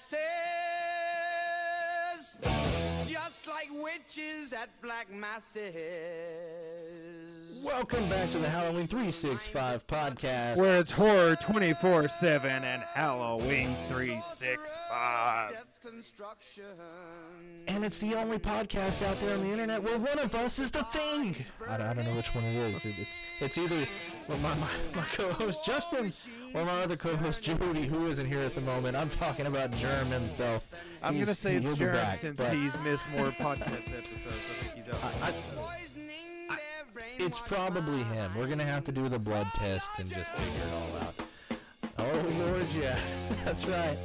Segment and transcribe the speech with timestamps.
[0.00, 0.18] masses,
[3.08, 5.74] just like witches at black masses.
[7.62, 10.56] Welcome back to the Halloween 365 podcast.
[10.56, 15.52] where it's horror 24 7 and Halloween 365.
[17.68, 20.70] And it's the only podcast out there on the internet where one of us is
[20.70, 21.36] the thing.
[21.68, 22.84] I, don't- I don't know which one it is.
[22.84, 23.86] It, it's it's either
[24.28, 26.12] well, my, my, my co-host Justin
[26.54, 28.96] or my other co-host Jody, who isn't here at the moment.
[28.96, 30.66] I'm talking about Germ himself.
[31.02, 33.88] I'm going to say it's he'll be Jerem back, since but he's missed more podcast
[33.96, 34.26] episodes.
[34.26, 35.00] I think he's out.
[37.18, 38.32] It's probably him.
[38.36, 41.14] We're gonna have to do the blood test and just figure it all out.
[41.98, 42.98] Oh Lord, yeah,
[43.44, 43.96] that's right.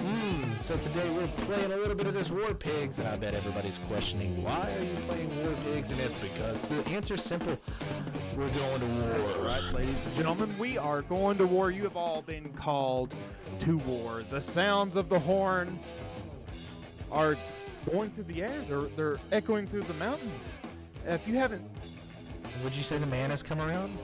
[0.00, 0.52] Hmm.
[0.60, 3.78] So today we're playing a little bit of this War Pigs, and I bet everybody's
[3.88, 7.58] questioning why are you playing War Pigs, and it's because the answer's simple.
[8.36, 9.46] We're going to war.
[9.46, 11.70] Right, ladies and gentlemen, we are going to war.
[11.70, 13.14] You have all been called
[13.60, 14.22] to war.
[14.30, 15.78] The sounds of the horn
[17.10, 17.36] are
[17.90, 18.60] going through the air.
[18.68, 20.58] They're they're echoing through the mountains.
[21.06, 21.62] If you haven't
[22.62, 23.96] Would you say the man has come around?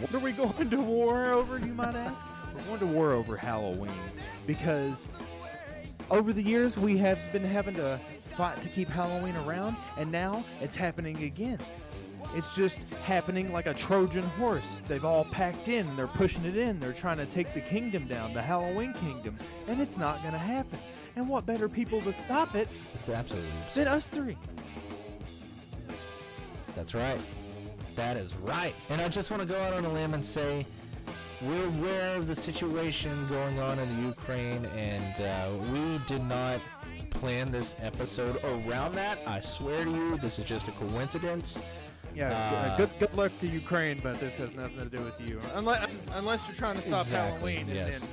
[0.00, 1.58] what are we going to war over?
[1.58, 2.24] You might ask.
[2.54, 3.90] We're going to war over Halloween
[4.46, 5.08] because
[6.10, 7.98] over the years we have been having to
[8.36, 11.58] fight to keep Halloween around, and now it's happening again.
[12.34, 14.82] It's just happening like a Trojan horse.
[14.88, 18.34] They've all packed in, they're pushing it in, they're trying to take the kingdom down,
[18.34, 19.36] the Halloween kingdom,
[19.68, 20.78] and it's not going to happen.
[21.16, 24.36] And what better people to stop it It's absolutely than us three?
[26.74, 27.18] That's right.
[27.96, 28.74] That is right.
[28.88, 30.66] And I just want to go out on a limb and say
[31.42, 36.60] we're aware of the situation going on in the Ukraine, and uh, we did not
[37.10, 39.18] plan this episode around that.
[39.26, 41.60] I swear to you, this is just a coincidence.
[42.14, 45.40] Yeah, Uh, good good luck to Ukraine, but this has nothing to do with you.
[45.54, 48.02] Unless unless you're trying to stop Exactly, Halloween, yes.
[48.02, 48.10] and,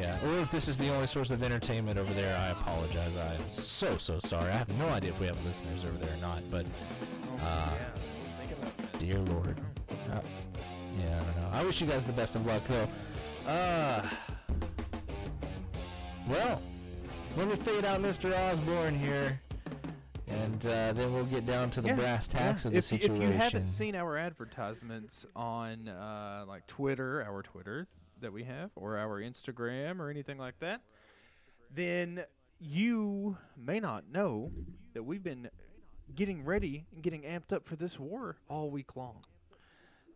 [0.00, 0.16] Yeah.
[0.26, 3.14] Or if this is the only source of entertainment over there, I apologize.
[3.16, 4.48] I am so, so sorry.
[4.50, 6.64] I have no idea if we have listeners over there or not, but
[7.42, 7.70] Uh,
[8.92, 8.98] Think.
[9.00, 9.60] Dear Lord.
[10.10, 10.20] Uh,
[10.98, 11.48] yeah, I don't know.
[11.52, 12.88] I wish you guys the best of luck, though.
[13.46, 14.06] Uh,
[16.28, 16.60] well,
[17.36, 18.36] let me fade out Mr.
[18.50, 19.40] Osbourne here,
[20.28, 22.68] and uh, then we'll get down to the Yeah, brass tacks yeah.
[22.68, 23.22] of the if, you- situation.
[23.24, 27.86] If you haven't seen our advertisements on uh, like Twitter, our Twitter
[28.20, 30.82] that we have, or our Instagram, or anything like that,
[31.74, 32.24] then
[32.58, 34.50] you may not know
[34.94, 35.48] that we've been
[36.14, 39.24] getting ready and getting amped up for this war all week long.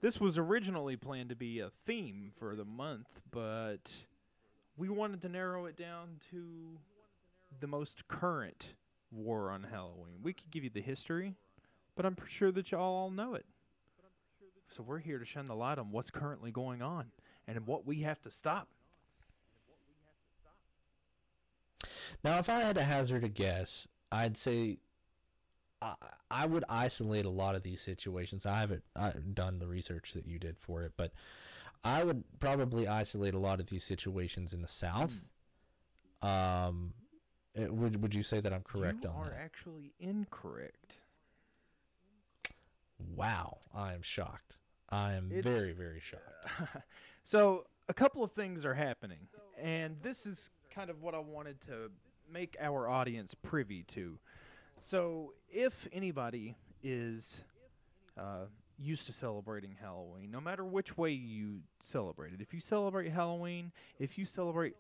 [0.01, 3.93] This was originally planned to be a theme for the month, but
[4.77, 6.79] we wanted to narrow it down to
[7.61, 8.75] the most current
[9.11, 10.19] war on Halloween.
[10.23, 11.37] We could give you the history,
[11.97, 13.47] but I'm pretty sure that y'all all know it.
[14.71, 17.07] So we're here to shine the light on what's currently going on
[17.47, 18.69] and what we have to stop.
[22.23, 24.79] Now, if I had to hazard a guess, I'd say
[25.83, 25.95] I,
[26.31, 28.47] I would isolate a lot of these situations.
[28.47, 31.13] I haven't uh, done the research that you did for it, but
[31.83, 35.25] I would probably isolate a lot of these situations in the South.
[36.23, 36.95] Um,
[37.55, 40.95] eh, would would you say that I'm correct you on are actually incorrect.
[43.15, 44.57] Wow, I am shocked.
[44.89, 46.23] I am It's- very very shocked.
[47.25, 51.61] So a couple of things are happening, and this is kind of what I wanted
[51.63, 51.91] to
[52.31, 54.19] make our audience privy to.
[54.79, 57.43] So if anybody is
[58.19, 58.45] uh,
[58.79, 63.73] used to celebrating Halloween, no matter which way you celebrate it, if you celebrate Halloween,
[63.99, 64.75] if you celebrate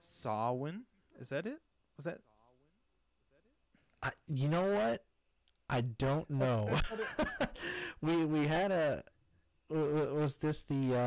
[0.00, 0.84] Samhain,
[1.20, 1.60] is that it?
[1.98, 2.20] Was that?
[4.02, 5.04] I, you know what?
[5.68, 6.74] I don't know.
[8.00, 9.04] we we had a
[9.70, 10.98] was this the uh,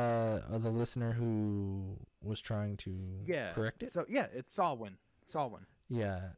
[0.54, 2.92] uh, the listener who was trying to
[3.26, 3.54] Yeah.
[3.54, 3.92] correct it?
[3.92, 4.98] So yeah, it's Samhain.
[5.24, 5.66] Samhain.
[5.90, 6.30] yeah.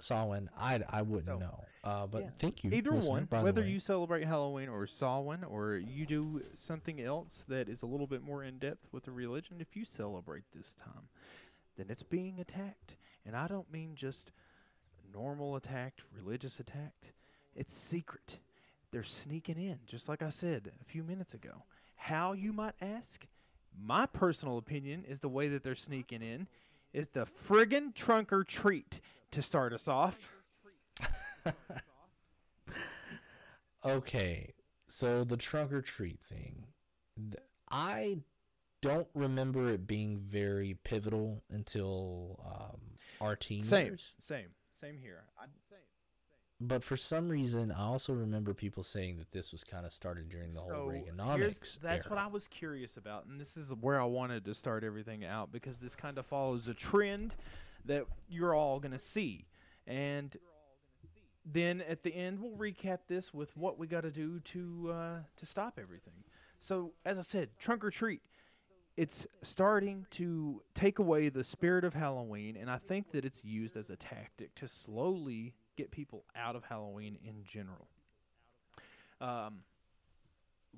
[0.00, 0.50] Saw one.
[0.58, 1.64] I I wouldn't So, know.
[1.84, 2.30] Uh, but yeah.
[2.38, 2.70] thank you.
[2.72, 7.00] Either listener, one, by the whether you celebrate Halloween or Samhain, or you do something
[7.00, 10.42] else that is a little bit more in depth with the religion, if you celebrate
[10.52, 11.08] this time,
[11.76, 12.96] then it's being attacked.
[13.24, 14.32] And I don't mean just
[15.14, 17.12] normal attacked, religious attacked.
[17.54, 18.38] It's secret.
[18.92, 21.64] They're sneaking in, just like I said a few minutes ago.
[21.96, 23.26] How, you might ask?
[23.80, 26.46] My personal opinion is the way that they're sneaking in
[26.92, 29.00] is the friggin' trunk or treat
[29.30, 30.30] to start us off.
[33.84, 34.54] Okay,
[34.86, 36.66] so the trunk or treat thing,
[37.70, 38.18] I
[38.80, 42.80] don't remember it being very pivotal until um,
[43.20, 43.62] our team.
[43.64, 44.14] Same, years.
[44.18, 44.48] same,
[44.80, 45.24] same here.
[45.38, 45.46] I.
[46.68, 50.28] but for some reason, I also remember people saying that this was kind of started
[50.28, 51.36] during the whole So, Reaganomics.
[51.38, 52.18] here's- That's what.
[52.18, 55.78] I was curious about, and this is where I wanted to start everything out because
[55.78, 57.34] this kind of follows a trend
[57.84, 59.46] that you're all going to see.
[59.86, 60.36] And
[61.44, 65.18] then at the end, we'll recap this with what we got to do to uh,
[65.36, 66.24] to stop everything.
[66.60, 68.22] So, as I said, trunk or treat.
[68.94, 73.74] It's starting to take away the spirit of Halloween, and I think that it's used
[73.74, 77.88] as a tactic to slowly get people out of Halloween in general.
[79.20, 79.60] Um,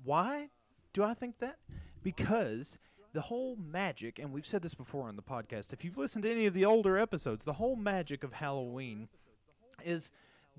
[0.03, 0.49] why
[0.93, 1.57] do I think that?
[2.03, 2.77] Because
[3.13, 6.31] the whole magic, and we've said this before on the podcast, if you've listened to
[6.31, 9.07] any of the older episodes, the whole magic of Halloween
[9.83, 10.11] is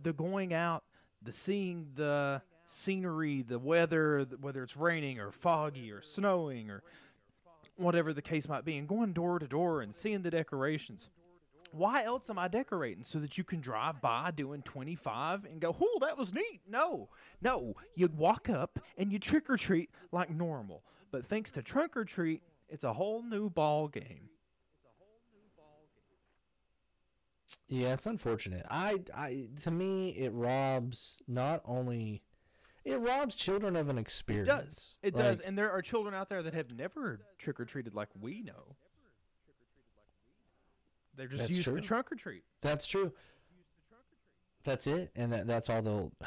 [0.02, 0.82] the going out,
[1.22, 6.82] the seeing the scenery, the weather, whether it's raining or foggy or snowing or
[7.76, 11.08] whatever the case might be, and going door to door and seeing the decorations.
[11.72, 13.04] Why else am I decorating?
[13.04, 16.60] So that you can drive by doing 25 and go, oh, that was neat.
[16.68, 17.08] No,
[17.40, 17.74] no.
[17.94, 20.82] You walk up and you trick or treat like normal.
[21.10, 24.28] But thanks to trunk or treat, it's a whole new ball game.
[27.68, 28.64] Yeah, it's unfortunate.
[28.70, 32.22] I, I, to me, it robs not only,
[32.84, 34.48] it robs children of an experience.
[34.48, 34.98] It does.
[35.02, 35.40] It does.
[35.40, 38.76] And there are children out there that have never trick or treated like we know.
[41.16, 41.76] They're just That's used true.
[41.76, 42.42] to trunk or treat.
[42.60, 43.12] That's true.
[44.64, 46.12] That's it, and that, that's all they'll.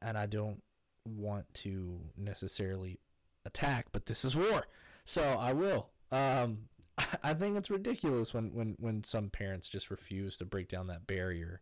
[0.00, 0.62] And I don't
[1.04, 3.00] want to necessarily
[3.44, 4.66] attack, but this is war,
[5.04, 5.90] so I will.
[6.10, 6.68] Um,
[7.22, 11.06] I think it's ridiculous when when when some parents just refuse to break down that
[11.06, 11.60] barrier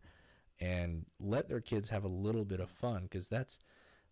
[0.59, 3.59] and let their kids have a little bit of fun because that's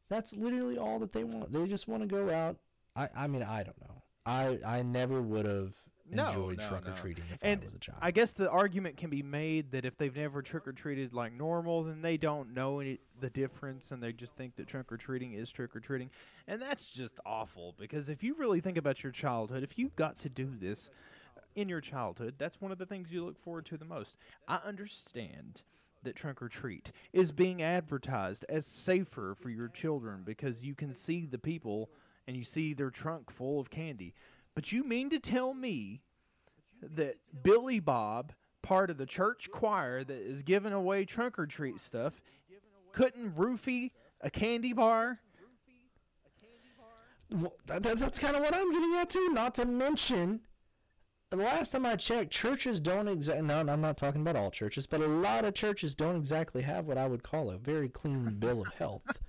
[0.10, 1.52] that's literally all that they want.
[1.52, 2.58] They just want to go out.
[2.96, 4.04] I I mean I don't know.
[4.26, 5.74] I I never would have
[6.12, 7.12] No, enjoyed no, trunk or no.
[7.12, 8.00] if And I was a child.
[8.02, 11.34] I guess the argument can be made that if they've never trick or treated like
[11.34, 14.98] normal, then they don't know any, the difference and they just think that trick or
[14.98, 16.10] treating is trick or treating.
[16.48, 20.20] And that's just awful because if you really think about your childhood, if you got
[20.20, 20.90] to do this
[21.56, 24.16] in your childhood, that's one of the things you look forward to the most.
[24.48, 25.64] I understand
[26.04, 30.94] that trunk or treat is being advertised as safer for your children because you can
[30.94, 31.90] see the people
[32.28, 34.14] and you see their trunk full of candy.
[34.56, 36.02] But you mean to tell me
[36.82, 41.80] that Billy Bob, part of the church choir that is giving away trunk or treat
[41.80, 42.22] stuff,
[42.92, 45.20] couldn't roofie a candy bar?
[47.32, 49.30] Well, that, that- that's kind of what I'm getting at too.
[49.32, 50.42] Not to mention,
[51.30, 53.48] the last time I checked, churches don't exactly.
[53.48, 56.88] No, I'm not talking about all churches, but a lot of churches don't exactly have
[56.88, 59.04] what I would call a very clean bill of health.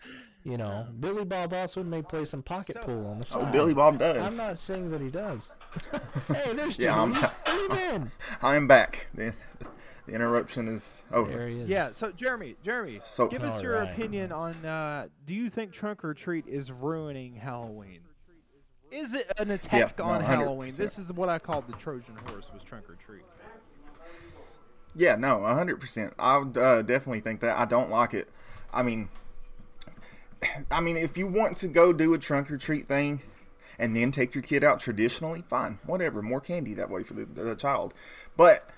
[0.45, 3.45] You know, Billy Bob also may play some pocket So- pool on the side.
[3.49, 3.53] Oh.
[3.53, 4.17] Billy Bob does.
[4.21, 5.53] I'm not saying that he does.
[6.29, 7.29] hey, there's Yeah, I'm- Jimmy.
[7.69, 8.11] Leave in.
[8.43, 9.07] I'm back.
[9.15, 9.33] The,
[10.07, 11.31] the interruption is over.
[11.31, 11.69] There he is.
[11.69, 11.93] Yeah.
[11.93, 13.93] So Jeremy, Jeremy, So- give us your Alright.
[13.93, 14.53] opinion on.
[14.65, 18.01] Uh, do you think trunk or treat is ruining Halloween?
[18.91, 20.25] Is it an attack no, on 100%.
[20.27, 20.73] Halloween?
[20.77, 23.23] This is what I called the Trojan horse was trunk or treat.
[24.95, 26.13] Yeah, no, hundred percent.
[26.19, 27.57] I uh, definitely think that.
[27.57, 28.29] I don't like it.
[28.75, 29.09] I mean,
[30.71, 33.23] I mean, if you want to go do a trunk or treat thing,
[33.79, 36.23] and then take your kid out traditionally, fine, whatever.
[36.23, 37.95] More candy that way for the, the child.
[38.37, 38.69] But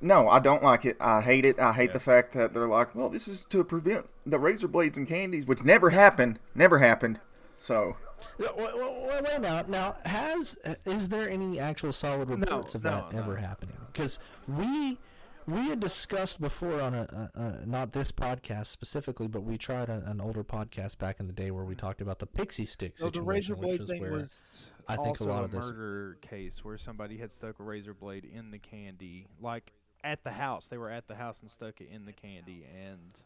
[0.00, 0.96] no, I don't like it.
[1.00, 1.58] I hate it.
[1.58, 4.98] I hate the fact that they're like, well, this is to prevent the razor blades
[4.98, 6.38] and candies, which never happened.
[6.54, 7.20] Never happened.
[7.58, 7.96] So
[8.38, 9.62] Wait, wait, wait, wait now.
[9.68, 13.18] Now, has is there any actual solid reports of no, that no.
[13.20, 13.76] ever happening?
[13.92, 14.18] Because
[14.48, 14.98] we
[15.46, 19.88] we had discussed before on a, a, a not this podcast specifically, but we tried
[19.88, 22.96] a, an older podcast back in the day where we talked about the pixie stick
[22.98, 24.40] So the situation, razor which blade thing where was
[24.88, 28.24] I think a lot of this- murder case where somebody had stuck a razor blade
[28.24, 29.72] in the candy, like
[30.02, 30.68] at the house.
[30.68, 33.18] They were at the house and stuck it in the candy, and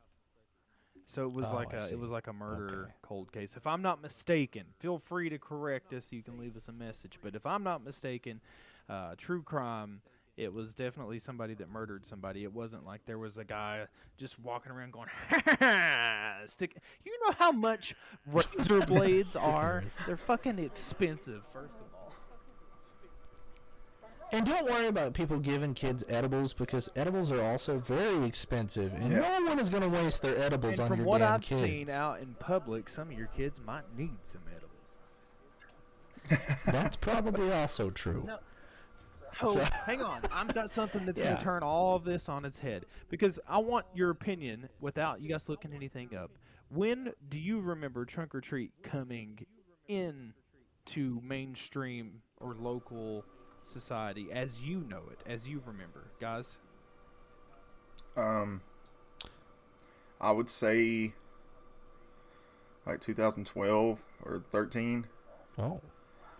[1.06, 1.94] so it was Oh, like I a see.
[1.94, 2.92] it was like a murder Okay.
[3.02, 3.56] cold case.
[3.56, 6.12] If I'm not mistaken, feel free to correct us.
[6.12, 8.40] You can leave us a message, but if I'm not mistaken,
[8.88, 10.02] uh, true crime.
[10.38, 12.44] It was definitely somebody that murdered somebody.
[12.44, 16.76] It wasn't like there was a guy just walking around going, ha, ha, stick.
[17.04, 19.82] You know how much razor blades are?
[20.06, 22.12] They're fucking expensive, first of all.
[24.30, 29.10] And don't worry about people giving kids edibles because edibles are also very expensive, and
[29.10, 29.40] Yeah.
[29.40, 31.40] no one is going to waste their edibles And on from your what damn I've
[31.40, 31.62] kids.
[31.62, 34.68] seen out in public, some of your kids might need some edibles.
[36.66, 38.22] That's probably also true.
[38.26, 38.38] No.
[39.42, 40.22] Oh, So- hang on.
[40.32, 41.26] I've got something that's Yeah.
[41.26, 45.20] going to turn all of this on its head because I want your opinion without
[45.20, 46.30] you guys looking anything up.
[46.70, 49.46] When do you remember trunk or treat coming
[49.88, 50.34] in
[50.86, 53.24] to mainstream or local
[53.64, 56.58] society as you know it, as you remember, guys?
[58.16, 58.60] Um,
[60.20, 61.12] I would say
[62.86, 65.06] like 2012 or 13,
[65.58, 65.80] Oh,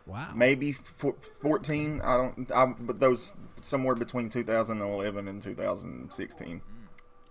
[0.09, 0.33] wow.
[0.35, 2.01] maybe four- 14.
[2.03, 2.51] I don't.
[2.53, 6.63] I, but those somewhere between 2011 and 2016.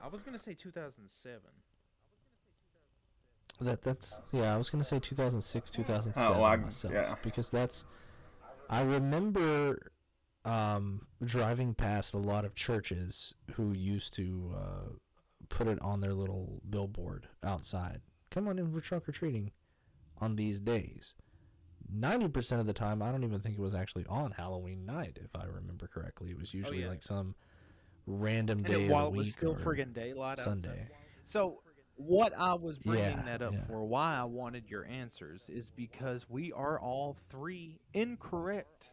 [0.02, 1.42] I was gonna say 2007.
[3.60, 4.54] That that's yeah.
[4.54, 7.16] I was gonna say 2006, 2007 Oh, I- myself yeah.
[7.24, 7.86] because that's.
[8.70, 9.92] I remember
[10.46, 14.90] um, driving past a lot of churches who used to uh,
[15.50, 18.02] put it on their little billboard outside.
[18.30, 19.52] Come on in for trunk or treating
[20.20, 21.16] on these days.
[21.90, 25.20] Ninety percent of the time, I don't even think it was actually on Halloween night,
[25.24, 26.30] if I remember correctly.
[26.32, 26.90] It was oh, usually yeah.
[26.90, 27.34] like some
[28.06, 30.40] random And day it, of while the it was week still friggin' daylight.
[30.40, 30.88] Sunday.
[31.26, 31.62] So
[31.96, 33.66] what I was bringing Yeah, that up yeah.
[33.68, 38.92] for, why I wanted your answers, is because we are all three incorrect.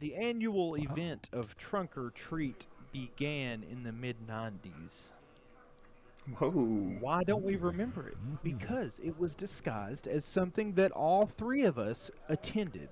[0.00, 5.10] The annual event of Trunk or Treat began in the mid '90s.
[6.36, 6.50] Whoa.
[7.00, 8.16] Why don't we remember it?
[8.42, 12.90] Because it was disguised as something that all three of us attended.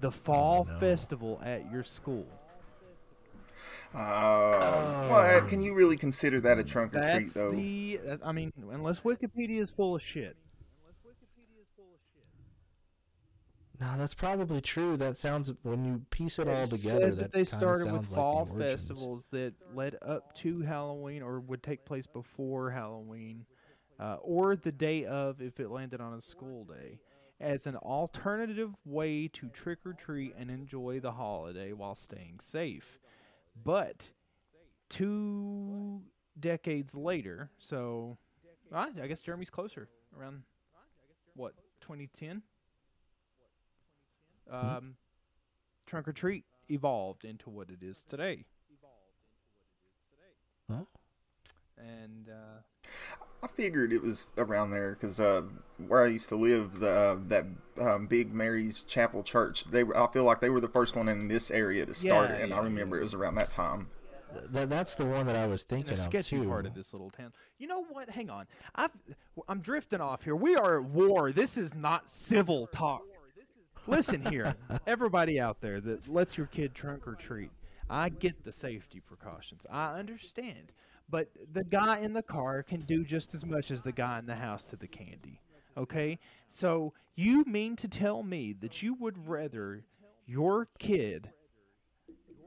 [0.00, 0.78] The fall no.
[0.78, 2.26] festival at your school.
[3.94, 7.52] Uh, well, can you really consider that a trunk or treat though?
[7.52, 8.00] the.
[8.22, 10.36] I mean, unless Wikipedia is full of shit.
[13.80, 14.96] No, that's probably true.
[14.96, 17.00] That sounds when you piece it all It together.
[17.00, 21.38] said That, they started with sounds like fall festivals that led up to Halloween or
[21.40, 23.44] would take place before Halloween,
[24.00, 26.98] uh, or the day of if it landed on a school day,
[27.40, 32.98] as an alternative way to trick or treat and enjoy the holiday while staying safe.
[33.64, 34.10] But
[34.88, 36.02] two
[36.38, 38.18] decades later, so
[38.72, 40.42] I guess Jeremy's closer around
[41.34, 42.42] what 2010.
[44.50, 44.96] Um,
[45.86, 48.44] Trunk or Treat evolved into what it is today.
[50.70, 50.86] Oh.
[51.78, 52.88] And uh,
[53.42, 55.42] I figured it was around there because uh,
[55.86, 57.46] where I used to live, the uh, that
[57.80, 61.08] um, Big Mary's Chapel Church, they were, I feel like they were the first one
[61.08, 63.50] in this area to start Yeah, it, and yeah, I remember it was around that
[63.50, 63.88] time.
[64.52, 66.48] Th- that's the one that I was thinking a of sketchy too.
[66.48, 67.32] part of this little town.
[67.58, 68.10] You know what?
[68.10, 68.46] Hang on.
[68.74, 68.90] I've
[69.48, 70.36] I'm drifting off here.
[70.36, 71.32] We are at war.
[71.32, 73.02] This is not civil talk.
[73.88, 74.54] Listen here,
[74.86, 77.50] everybody out there that lets your kid trunk or treat.
[77.88, 79.64] I get the safety precautions.
[79.70, 80.72] I understand.
[81.08, 84.26] But the guy in the car can do just as much as the guy in
[84.26, 85.40] the house to the candy.
[85.74, 86.18] Okay?
[86.50, 89.84] So you mean to tell me that you would rather
[90.26, 91.30] your kid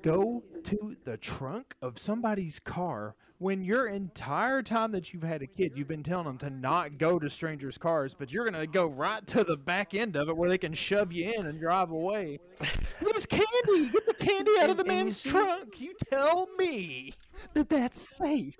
[0.03, 5.47] go to the trunk of somebody's car when your entire time that you've had a
[5.47, 8.67] kid, you've been telling them to not go to strangers' cars, but you're going to
[8.67, 11.59] go right to the back end of it where they can shove you in and
[11.59, 12.39] drive away.
[13.01, 13.89] There's candy.
[13.91, 15.81] Get the candy out of the And- and you man's see- trunk.
[15.81, 17.15] You tell me
[17.55, 18.55] that that's safe.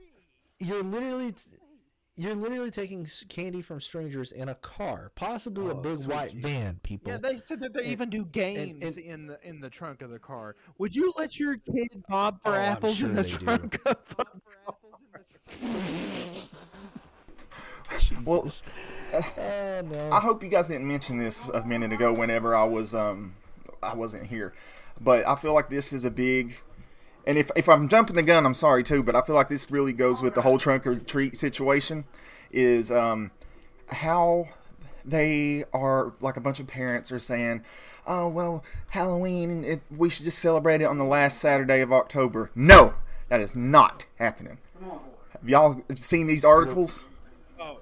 [0.60, 1.34] You're literally,
[2.22, 6.50] you're literally taking candy from strangers in a car, possibly a Oh, big white Jesus.
[6.52, 6.80] van.
[6.84, 7.12] People.
[7.12, 10.02] Yeah, they said that they And- even do games and- in the in the trunk
[10.02, 10.56] of the car.
[10.78, 13.38] Would you let your kid bob for Oh, apples sure in the they do.
[13.38, 15.26] trunk of a car?
[18.26, 18.64] Well, Jesus.
[19.38, 20.10] oh no.
[20.12, 23.36] I hope you guys didn't mention this a minute ago whenever I was um
[23.82, 24.54] I wasn't here.
[25.00, 26.58] But I feel like this is a big
[27.26, 29.70] and if if I'm jumping the gun, I'm sorry too, but I feel like this
[29.70, 32.06] really goes with the whole trunk or treat situation
[32.52, 33.32] is um
[33.88, 34.48] how
[35.06, 37.64] they are like a bunch of parents are saying,
[38.06, 42.52] "Oh, well, Halloween if we should just celebrate it on the last Saturday of October."
[42.56, 42.96] No,
[43.30, 44.58] that is not happening.
[45.34, 47.06] Have y'all seen these articles?
[47.60, 47.80] Oh,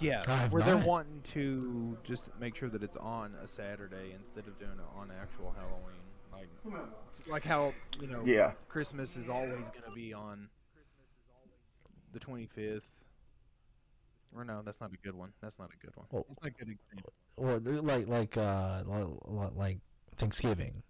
[0.00, 4.14] yeah, I have where they're wanting to just make sure that it's on a Saturday
[4.14, 6.03] instead of doing it on actual Halloween.
[6.34, 6.48] Like,
[7.28, 8.52] like how you know, Yeah.
[8.68, 10.48] Christmas is always going to be on
[12.12, 12.82] the 25th.
[14.36, 15.32] Or no, that's not a good one.
[15.40, 16.06] That's not a good one.
[16.10, 17.12] Well- That's not a good example.
[17.36, 19.78] Or they're like like uh li- li- like
[20.16, 20.82] Thanksgiving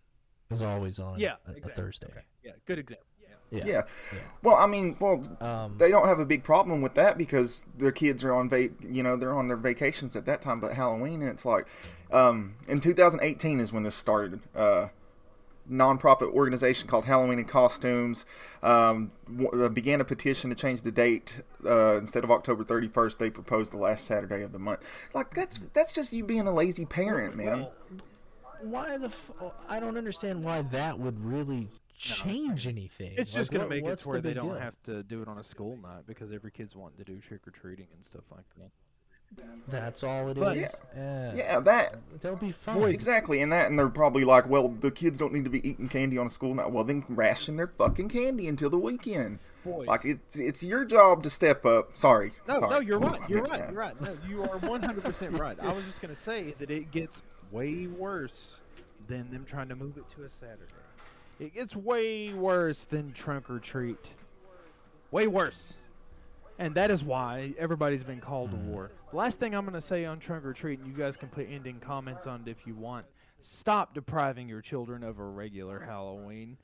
[0.51, 1.71] is always on Yeah, a, a.
[1.73, 2.07] Thursday.
[2.09, 2.21] Okay.
[2.43, 3.07] Yeah, good example.
[3.51, 3.63] Yeah.
[3.65, 3.83] Yeah.
[4.13, 4.19] Yeah.
[4.43, 7.93] Well, I mean, well, Um, they don't have a big problem with that because their
[7.93, 11.21] kids are on va- you know they're on their vacations at that time but halloween
[11.23, 11.67] and it's like
[12.11, 14.89] um, in 2018 is when this started uh,
[15.71, 18.25] nonprofit organization called halloween and costumes
[18.63, 23.19] um, w- uh, began a petition to change the date uh, instead of october 31st
[23.19, 24.81] they proposed the last saturday of the month
[25.15, 27.67] like that's that's just you being a lazy parent man
[28.61, 29.31] why the f-
[29.69, 33.13] I don't understand why that would really change anything.
[33.17, 34.59] It's just going to make it what's to where the they don't deal?
[34.59, 37.47] have to do it on a school night because every kid's wanting to do trick
[37.47, 38.71] or treating and stuff like that.
[39.69, 40.45] That's all it is.
[40.45, 40.57] But-
[40.97, 41.35] yeah.
[41.35, 42.83] yeah that They'll be fine.
[42.85, 45.89] Exactly, and that, and they're probably like, well, the kids don't need to be eating
[45.89, 46.71] candy on a school night.
[46.71, 49.39] Well, then ration their fucking candy until the weekend.
[49.65, 49.89] boys.
[49.89, 51.97] Like it's it's your job to step up.
[51.97, 52.33] Sorry.
[52.47, 52.71] No, sorry.
[52.71, 53.21] no, you're right.
[53.29, 53.51] You're Yeah.
[53.51, 53.71] right.
[53.71, 54.01] You're right.
[54.01, 55.57] No, you are 100% right.
[55.61, 58.61] I was just going to say that it gets way worse
[59.09, 60.73] than them trying to move it to a Saturday.
[61.41, 64.11] It gets way worse than trunk or treat.
[65.11, 65.75] Way worse.
[66.59, 68.91] And that is why everybody's been called to war.
[69.11, 71.29] The last thing I'm going to say on trunk or treat, and you guys can
[71.29, 73.07] put ending comments on it if you want.
[73.41, 76.57] Stop depriving your children of a regular Halloween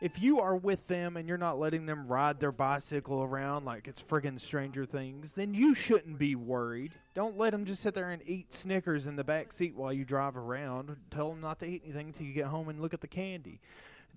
[0.00, 3.86] if you are with them and you're not letting them ride their bicycle around like
[3.86, 6.92] it's friggin' Stranger Things, then you shouldn't be worried.
[7.14, 10.04] Don't let them just sit there and eat Snickers in the back seat while you
[10.04, 10.96] drive around.
[11.10, 13.60] Tell them not to eat anything until you get home and look at the candy.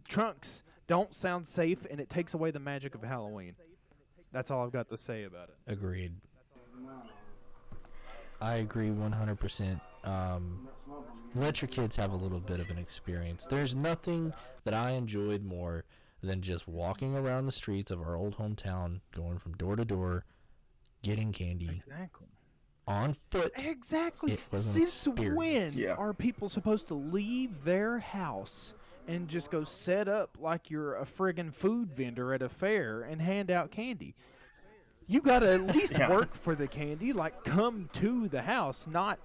[0.07, 3.55] Trunks don't sound safe, and it takes away the magic of Halloween.
[4.33, 5.71] That's all I've got to say about it.
[5.71, 6.11] Agreed.
[8.41, 9.79] I agree 100%.
[10.03, 10.67] Um,
[11.35, 13.45] let your kids have a little bit of an experience.
[13.49, 14.33] There's nothing
[14.65, 15.85] that I enjoyed more
[16.21, 20.25] than just walking around the streets of our old hometown, going from door to door,
[21.03, 22.27] getting candy Exactly.
[22.87, 23.51] on foot.
[23.57, 24.33] Exactly.
[24.33, 25.71] It was an Since when.
[25.73, 25.93] Yeah.
[25.93, 28.73] are people supposed to leave their house
[29.07, 33.21] and just go set up like you're a friggin' food vendor at a fair and
[33.21, 34.15] hand out candy?
[35.07, 36.09] You gotta at least Yeah.
[36.09, 37.11] work for the candy.
[37.13, 39.19] Like, come to the house, not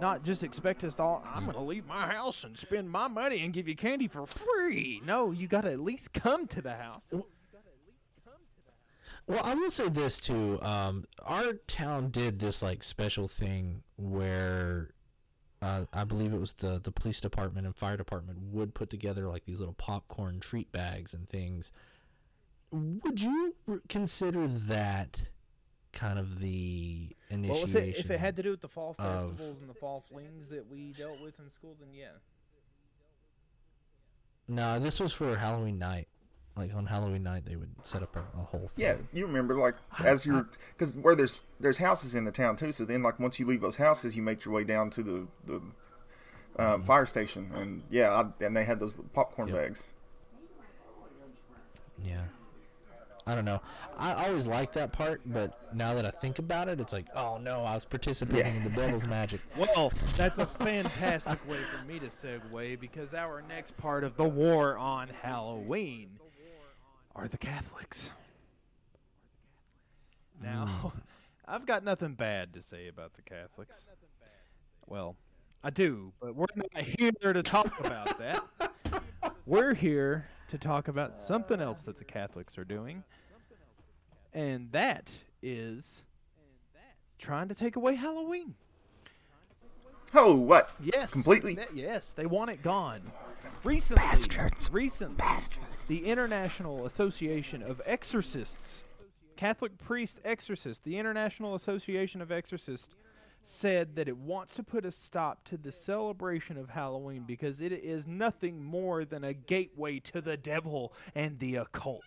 [0.00, 1.22] not just expect us to all.
[1.34, 5.00] I'm gonna leave my house and spend my money and give you candy for free.
[5.04, 7.02] No, you gotta at least come to the house.
[9.26, 10.58] Well, I will say this too.
[10.62, 14.90] Um, our town did this like special thing where
[15.62, 19.28] uh, I believe it was the the police department and fire department would put together
[19.28, 21.70] like these little popcorn treat bags and things.
[22.72, 23.54] Would you
[23.88, 25.30] consider that
[25.92, 27.70] kind of the Well, initiation?
[27.70, 30.04] if it, if it had to do with the fall of- festivals and the fall
[30.08, 32.10] flings that we dealt with in school, then yeah.
[34.48, 36.08] no, this was for Halloween night.
[36.60, 38.84] Like on Halloween night, they would set up a, a whole thing.
[38.84, 39.74] Yeah, you remember like
[40.04, 40.46] as you're
[40.76, 42.70] because where there's there's houses in the town too.
[42.72, 45.26] So then like once you leave those houses, you make your way down to the
[45.46, 45.62] the
[46.62, 49.56] um, fire station, and yeah, I, and they had those popcorn Yep.
[49.56, 49.86] bags.
[52.04, 52.20] Yeah.
[53.26, 53.60] I don't know.
[53.96, 57.36] I always liked that part, but now that I think about it, it's like, oh
[57.38, 59.40] no, I was participating in the devil's magic.
[59.56, 64.24] Well, that's a fantastic way for me to segue because our next part of the
[64.24, 66.08] war on Halloween
[67.14, 68.10] are the Catholics.
[70.42, 70.98] Now, hmm.
[71.46, 73.88] I've got nothing bad to say about the Catholics.
[74.86, 75.16] Well,
[75.62, 78.42] I do, but we're not here to talk about that.
[79.46, 83.02] We're here to talk about something else that the Catholics are doing,
[84.32, 86.04] and that is
[87.18, 88.54] trying to take away Halloween.
[90.14, 90.70] Oh, what?
[90.80, 91.12] Yes.
[91.12, 91.58] Completely?
[91.74, 93.02] Yes, they want it gone.
[93.62, 94.70] Recently, Bastards.
[94.72, 95.22] Recently,
[95.86, 98.82] the International Association of Exorcists,
[99.36, 102.88] Catholic priest exorcists, the International Association of Exorcists
[103.42, 107.72] said that it wants to put a stop to the celebration of Halloween because it
[107.72, 112.02] is nothing more than a gateway to the devil and the occult.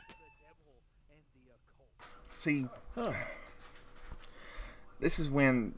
[2.38, 2.68] See,
[5.00, 5.76] this is when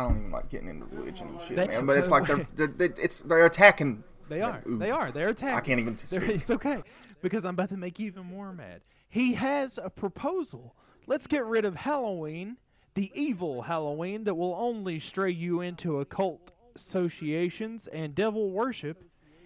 [0.00, 1.86] I, don't even like getting into religion and shit, They- man.
[1.86, 4.04] But it's like they're, they're, they it's they're attacking.
[4.28, 4.62] They are.
[4.66, 5.10] They are.
[5.10, 5.56] They're attacking.
[5.56, 6.40] I can't even They're- speak.
[6.42, 6.82] It's okay
[7.20, 8.82] because I'm about to make you even more mad.
[9.08, 10.74] He has a proposal.
[11.06, 12.56] Let's get rid of Halloween,
[12.94, 19.02] the evil Halloween that will only stray you into occult associations and devil worship,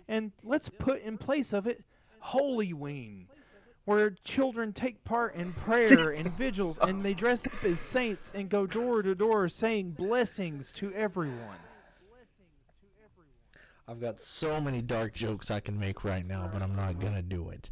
[0.08, 1.82] and let's put in place of it
[2.22, 3.26] Holyween,
[3.84, 8.48] where children take part in prayer and vigils and they dress up as saints and
[8.48, 11.58] go door to door saying blessings to everyone.
[13.86, 17.20] I've got so many dark jokes I can make right now, but I'm not gonna
[17.20, 17.70] do it.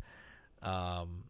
[0.63, 1.25] Um,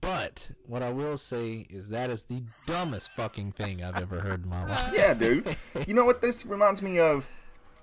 [0.00, 4.44] but what I will say is that is the dumbest fucking thing I've ever heard
[4.44, 4.92] in my life.
[4.94, 5.56] Yeah, dude.
[5.86, 7.28] You know what this reminds me of?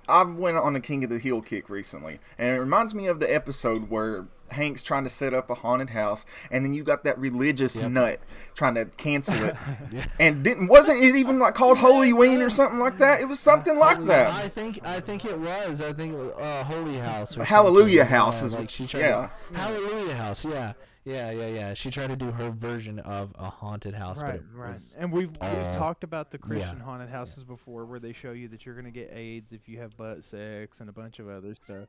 [0.07, 3.19] I went on a King of the Hill kick recently, and it reminds me of
[3.19, 7.03] the episode where Hank's trying to set up a haunted house, and then you got
[7.03, 8.19] that religious nut
[8.53, 9.55] trying to cancel it,
[10.19, 13.21] and didn't wasn't it even like called Holy Ween or something like that?
[13.21, 14.31] It was something like that.
[14.33, 15.81] I think I think it was.
[15.81, 17.35] I think it was uh, Holy House.
[17.37, 18.15] Or Hallelujah something.
[18.17, 18.99] House Yeah, is- like she tried.
[19.01, 19.29] yeah.
[19.53, 20.45] To, Hallelujah House.
[20.45, 20.73] Yeah.
[21.05, 21.73] Yeah, yeah, yeah.
[21.75, 24.79] She tried to do her version of a haunted house, Right, right.
[24.97, 26.83] And we've, we've talked about the Christian yeah.
[26.83, 29.77] haunted houses before where they show you that you're going to get AIDS if you
[29.79, 31.87] have butt sex and a bunch of other stuff.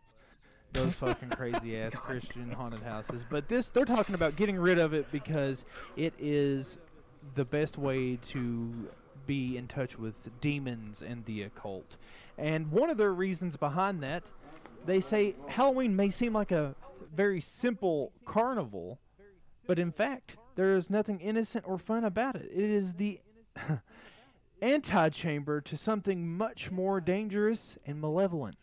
[0.72, 3.22] Those fucking crazy ass Christian haunted houses.
[3.31, 5.64] But this, they're talking about getting rid of it because
[5.96, 6.79] it is
[7.35, 8.88] the best way to
[9.26, 11.96] be in touch with demons and the occult.
[12.37, 14.24] And one of the reasons behind that,
[14.85, 16.74] they say Halloween may seem like a
[17.14, 18.98] very simple carnival,
[19.66, 22.50] But in fact, there is nothing innocent or fun about it.
[22.52, 23.20] It is the
[24.62, 28.57] antechamber to something much more dangerous and malevolent.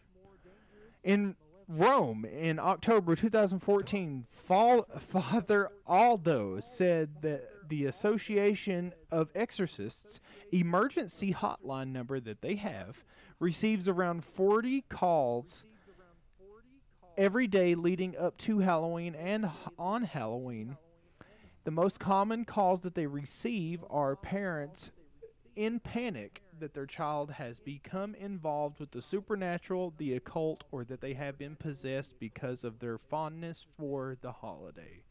[1.04, 1.36] In
[1.68, 10.20] Rome in October 2014, Fall, Father Aldo said that the Association of Exorcists
[10.52, 13.04] emergency hotline number that they have
[13.40, 15.64] receives around 40 calls
[17.18, 20.78] every day leading up to Halloween and on Halloween.
[21.64, 24.92] The most common calls that they receive are parents
[25.56, 31.00] in panic that their child has become involved with the supernatural, the occult, or that
[31.00, 35.04] they have been possessed because of their fondness for the holiday.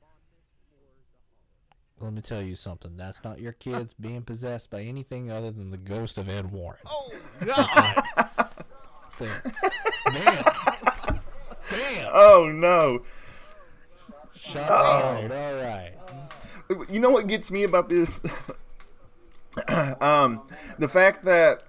[2.01, 2.97] Let me tell you something.
[2.97, 6.81] That's not your kids being possessed by anything other than the ghost of Ed Warren.
[6.87, 7.13] Oh
[7.45, 8.03] God!
[9.19, 9.53] Damn.
[10.13, 10.45] Damn.
[11.71, 12.09] Damn.
[12.13, 13.03] Oh no.
[14.35, 15.31] Shots fired.
[15.31, 15.37] Oh.
[15.37, 15.93] All right.
[16.91, 18.21] You know what gets me about this?
[20.01, 20.43] um,
[20.79, 21.63] the fact that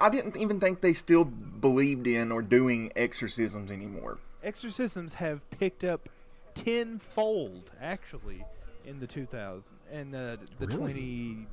[0.00, 4.18] I didn't even think they still believed in or doing exorcisms anymore.
[4.42, 6.08] Exorcisms have picked up
[6.54, 8.44] tenfold, actually,
[8.86, 11.46] in the 2000s and uh, the Really?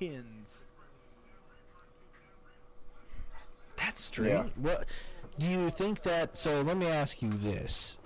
[0.00, 0.56] 2010s.
[3.76, 4.30] That's strange.
[4.30, 4.44] Yeah.
[4.56, 4.84] What
[5.38, 6.36] do you think that?
[6.36, 7.98] So let me ask you this.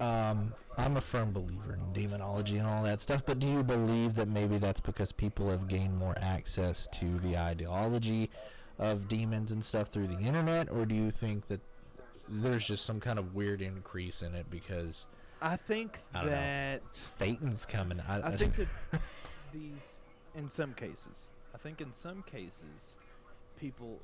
[0.00, 4.14] Um, I'm a firm believer in demonology and all that stuff, but do you believe
[4.14, 8.30] that maybe that's because people have gained more access to the ideology
[8.78, 11.60] of demons and stuff through the internet, or do you think that
[12.28, 15.06] there's just some kind of weird increase in it because
[15.42, 16.30] I think I know.
[16.30, 16.82] that
[17.18, 18.00] Satan's coming?
[18.06, 18.68] I, I think that
[19.52, 19.80] these,
[20.36, 22.94] in some cases, I think in some cases,
[23.58, 23.98] people,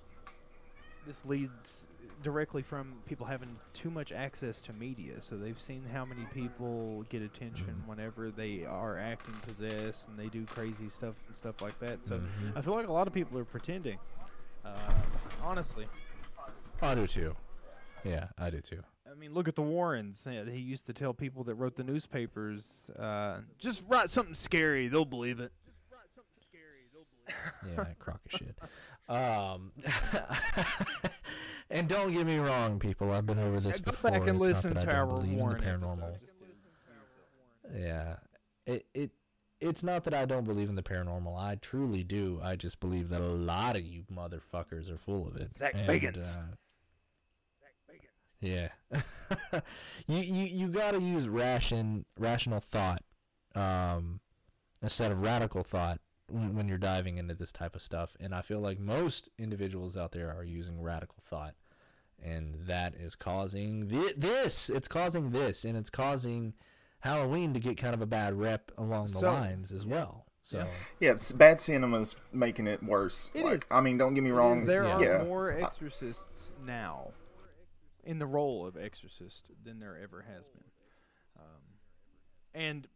[1.07, 1.87] this leads
[2.23, 5.21] directly from people having too much access to media.
[5.21, 7.87] So they've seen how many people get attention Mhm.
[7.89, 12.03] whenever they are acting possessed and they do crazy stuff and stuff like that.
[12.05, 12.57] So Mhm.
[12.57, 13.99] I feel like a lot of people are pretending.
[14.65, 14.95] Uh,
[15.43, 15.87] honestly,
[16.81, 17.37] I do too.
[18.05, 18.83] Yeah, I do too.
[19.11, 20.27] I mean, look at the Warrens.
[20.31, 24.89] Yeah, He used to tell people that wrote the newspapers, uh, just write something scary,
[24.89, 25.53] they'll believe it.
[27.67, 28.59] Yeah, crock of shit.
[29.09, 29.73] Um,
[31.71, 33.11] and don't get me wrong, people.
[33.13, 34.11] I've been over this Go before.
[34.11, 36.17] back and It's listen I to don't our believe in the Warren paranormal.
[37.75, 38.17] Yeah,
[38.67, 39.11] it it
[39.61, 41.37] it's not that I don't believe in the paranormal.
[41.39, 42.39] I truly do.
[42.43, 45.57] I just believe that a lot of you motherfuckers are full of it.
[45.57, 46.37] Zak And, Bagans.
[46.37, 46.41] uh,
[48.41, 48.69] yeah,
[50.07, 53.03] you you you got to use ration rational thought
[53.55, 54.21] um,
[54.83, 55.99] instead of radical thought
[56.29, 58.17] when, when you're diving into this type of stuff.
[58.21, 61.55] And I feel like most individuals out there are using radical thought,
[62.23, 64.71] and that is causing thi- this.
[64.71, 66.55] It's causing this, and it's causing
[67.01, 70.27] Halloween to get kind of a bad rep along the So- lines as well.
[70.47, 70.67] So Yeah.
[71.01, 73.31] Yeah, s- bad cinema's making it worse.
[73.33, 73.67] It like, is.
[73.71, 74.67] I mean, don't get me It is, wrong.
[74.67, 74.97] there yeah.
[74.97, 75.25] are yeah.
[75.25, 77.13] more exorcists now
[78.03, 80.65] in the role of exorcist than there ever has been.
[81.39, 81.63] Um,
[82.55, 82.87] and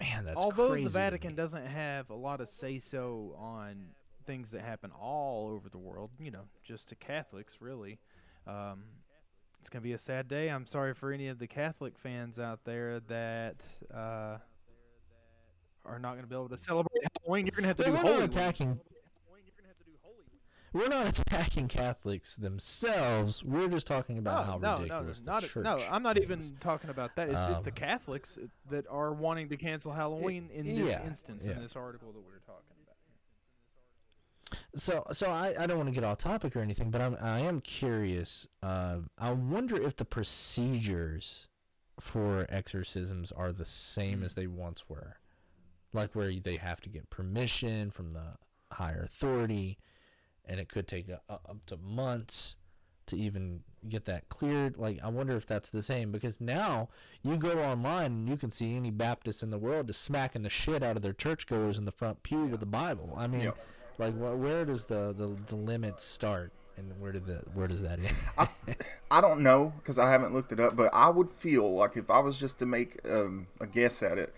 [0.00, 3.88] man, that's although crazy the Vatican doesn't have a lot of say so on
[4.26, 7.98] things that happen all over the world, you know, just to Catholics, really.
[8.46, 8.84] Um,
[9.60, 10.48] it's gonna be a sad day.
[10.48, 13.56] I'm sorry for any of the Catholic fans out there that
[13.92, 14.38] uh,
[15.86, 17.46] are not gonna be able to celebrate Halloween.
[17.46, 18.30] You're gonna have to But do we're Holy not Ween.
[20.74, 23.44] We're not attacking Catholics themselves.
[23.44, 25.78] We're just talking about how no, no, ridiculous no, the a- church no.
[25.88, 27.28] I'm not even talking about that.
[27.30, 28.38] It's just the Um, Catholics
[28.70, 31.52] that are wanting to cancel Halloween in this yeah, instance yeah.
[31.52, 32.96] in this article that we're talking about.
[34.74, 37.38] So, so I, I don't want to get off topic or anything, but I'm I
[37.40, 38.48] am curious.
[38.60, 41.46] Uh, I wonder if the procedures
[42.00, 45.18] for exorcisms are the same as they once were,
[45.92, 48.34] like where they have to get permission from the
[48.72, 49.78] higher authority,
[50.46, 52.56] and it could take uh, up to months
[53.06, 54.78] to even get that cleared.
[54.78, 56.88] Like, I wonder if that's the same because now
[57.22, 60.48] you go online and you can see any Baptist in the world just smacking the
[60.50, 63.12] shit out of their churchgoers in the front pew with the Bible.
[63.16, 63.50] I mean, Yeah.
[63.98, 67.82] like, wh- where does the, the, the limits start and where did the where does
[67.82, 68.14] that end?
[68.38, 68.48] I,
[69.10, 72.10] I don't know because I haven't looked it up, but I would feel like if
[72.10, 74.34] I was just to make um, a guess at it,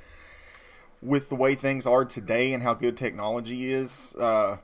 [1.03, 4.57] with the way things are today and how good technology is, uh,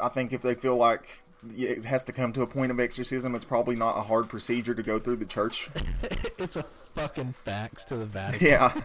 [0.00, 1.20] I think if they feel like
[1.56, 4.74] it has to come to a point of exorcism, it's probably not a hard procedure
[4.74, 5.70] to go through the church.
[6.38, 8.46] it's a fucking fax to the Vatican.
[8.46, 8.80] yeah,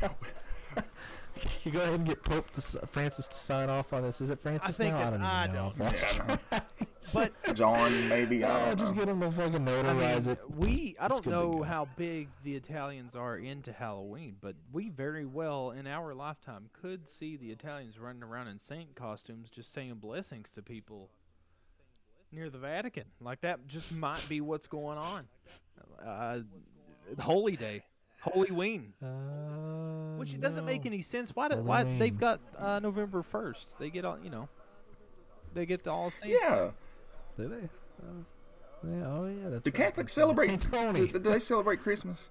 [1.64, 4.20] you go ahead and get Pope to, Francis to sign off on this.
[4.20, 5.06] Is it Francis I think now?
[5.06, 5.72] I don't I know.
[5.76, 5.92] don't
[6.52, 6.60] Yeah,
[7.12, 8.44] But John, maybe.
[8.44, 9.00] I don't just know.
[9.00, 10.38] get him to fucking I notarize mean, it.
[10.56, 15.70] we I don't know how big the Italians are into Halloween, but we very well
[15.72, 20.50] in our lifetime could see the Italians running around in saint costumes just saying blessings
[20.52, 21.10] to people
[22.32, 23.04] near the Vatican.
[23.20, 25.28] Like that just might be what's going on.
[26.04, 26.38] Uh,
[27.20, 27.82] Holy Day,
[28.24, 31.30] Holy Ween, Uh, which it doesn't make any sense.
[31.34, 31.48] Why?
[31.48, 33.78] Do, Holy why they've got uh, November first?
[33.78, 34.48] They get all you know.
[35.52, 36.36] They get the all saints.
[36.40, 36.70] Yeah.
[37.36, 37.68] Do they?
[38.02, 38.24] Oh,
[38.88, 39.74] yeah, oh yeah, that's Do right.
[39.74, 40.60] Catholics celebrate?
[40.60, 41.06] Tony.
[41.06, 42.30] Do, do they celebrate Christmas?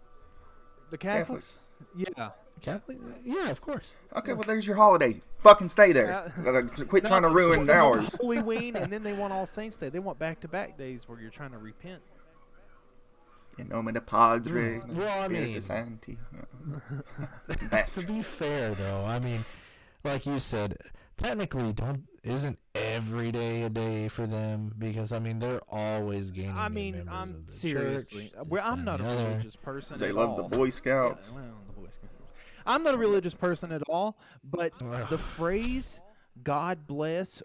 [0.90, 1.58] The Catholics.
[1.96, 2.30] Yeah.
[2.62, 2.98] Catholic?
[3.24, 3.92] Yeah, of course.
[4.16, 5.22] Okay, well, there's your holiday.
[5.42, 6.32] Fucking stay there.
[6.46, 8.16] Uh, Uh, Quit trying to ruin ours.
[8.22, 9.90] Holy Ween, and then they want All Saints Day.
[9.90, 12.02] They want back-to-back days where you're trying to repent.
[13.58, 14.80] In nomine Padre.
[14.80, 14.94] Mm.
[14.96, 16.18] Well, I Spiritus mean- Sancti.
[17.94, 19.44] To be fair, though, I mean,
[20.04, 20.78] like you said,
[21.18, 26.58] technically, don't isn't every day a day for them because I mean they're always gaining.
[26.58, 28.30] I mean, members I'm of the seriously.
[28.36, 29.28] church, well, I'm and not a other.
[29.30, 29.98] religious person.
[29.98, 30.50] They at love the all.
[30.50, 31.32] Boy Yeah, Scouts.
[31.32, 32.14] well, the Boy Scouts.
[32.66, 34.72] I'm not a religious person at all, but
[35.10, 36.02] the phrase
[36.44, 37.44] "God bless"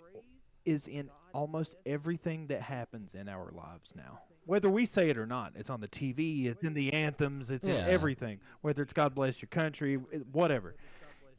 [0.64, 4.20] is in almost everything that happens in our lives now.
[4.48, 7.68] Whether we say it or not, it's on the TV, it's in the anthems, it's
[7.68, 7.84] Yeah.
[7.84, 8.40] in everything.
[8.62, 9.96] Whether it's "God bless your country,"
[10.32, 10.74] whatever.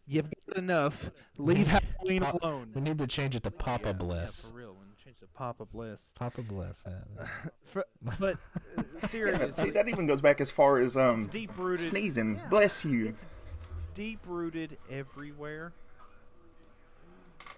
[0.06, 1.10] You've got enough.
[1.39, 2.72] Leave Halloween Pop- alone.
[2.76, 4.43] We need to change it to Papa Yeah, Bless.
[4.45, 4.74] Yeah, for real.
[4.76, 6.04] When you change it to Papa Bless.
[6.13, 6.86] Papa Bless.
[6.88, 7.26] yeah.
[7.65, 7.86] For,
[8.19, 8.36] but
[8.78, 11.84] uh, Yeah, seriously, see, that even goes back as far as um deep rooted.
[11.88, 12.39] sneezing.
[12.52, 13.15] Bless you.
[13.95, 15.74] Deep rooted everywhere.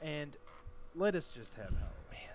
[0.02, 0.36] And
[0.96, 2.31] let us just have Halloween.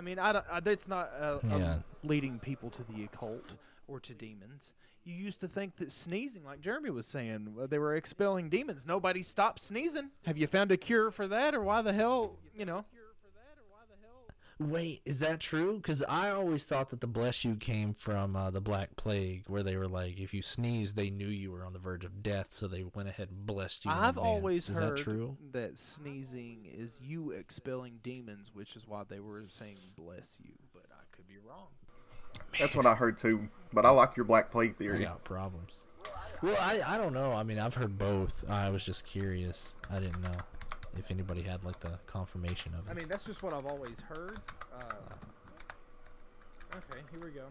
[0.00, 0.44] I mean, I don't.
[0.50, 3.52] I, that's not uh, um, leading people to the occult
[3.86, 4.72] or to demons.
[5.04, 8.86] You used to think that sneezing, like Jeremy was saying, they were expelling demons.
[8.86, 10.08] Nobody stopped sneezing.
[10.24, 12.86] Have you found a cure for that, or why the hell, you know?
[14.60, 15.78] Wait, is that true?
[15.78, 19.62] Because I always thought that the bless you came from uh, the Black Plague, where
[19.62, 22.48] they were like, if you sneezed, they knew you were on the verge of death,
[22.50, 23.90] so they went ahead and blessed you.
[23.90, 25.38] I've always is heard that true?
[25.52, 30.84] that sneezing is you expelling demons, which is why they were saying "bless you," but
[30.92, 31.68] I could be wrong.
[32.58, 33.48] That's what I heard too.
[33.72, 35.04] But I like your Black Plague I theory.
[35.04, 35.86] got problems.
[36.42, 37.32] Well, I I don't know.
[37.32, 38.44] I mean, I've heard both.
[38.46, 39.72] I was just curious.
[39.90, 40.36] I didn't know
[40.98, 42.90] if anybody had like the confirmation of it.
[42.90, 44.38] I mean, that's just what I've always heard.
[44.74, 44.80] Uh,
[46.76, 47.46] okay, here we go.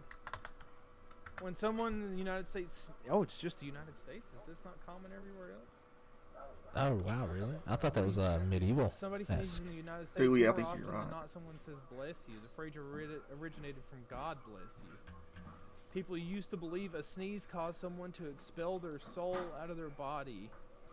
[1.41, 4.25] When someone in the United States, oh, it's just the United States.
[4.35, 5.69] Is this not common everywhere else?
[6.75, 7.55] oh wow, really?
[7.67, 8.93] I thought that was uh, medieval.
[8.97, 9.37] Somebody Yes.
[9.39, 11.09] sneezes in the United States, Really, I think often you're than right.
[11.11, 13.07] not someone says "bless you." The phrase ori-
[13.39, 14.93] originated from "God bless you."
[15.93, 19.89] People used to believe a sneeze caused someone to expel their soul out of their
[19.89, 20.49] body.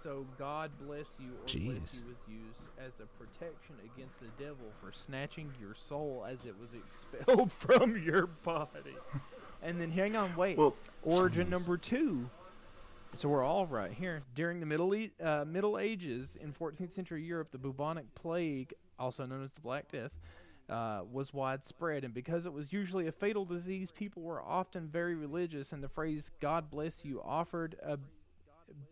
[0.06, 4.66] So God bless you or bless you was used as a protection against the devil
[4.80, 8.94] for snatching your soul as it was expelled from your body.
[9.64, 10.58] And then hang on, wait.
[10.58, 12.30] Well, Origin number two.
[13.16, 14.20] So we're all right here.
[14.36, 19.26] During the Middle e- uh, Middle Ages in 14th century Europe, the bubonic plague, also
[19.26, 20.12] known as the Black Death,
[20.70, 25.16] uh, was widespread, and because it was usually a fatal disease, people were often very
[25.16, 27.98] religious, and the phrase "God bless you" offered a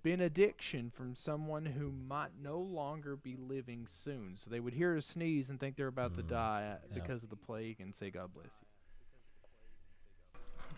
[0.02, 4.36] benediction from someone who might no longer be living soon.
[4.36, 7.02] So they would hear a sneeze and think they're about to Mm, die uh, yeah.
[7.02, 8.46] because of the plague, and say "God bless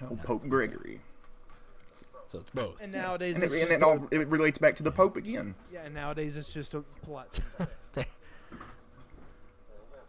[0.00, 1.00] you." oh, Pope Gregory.
[2.26, 2.80] So it's both.
[2.82, 5.54] And nowadays, And, it, it's and it all it relates back to the Pope again.
[5.72, 7.38] Yeah, and nowadays it's just a plot.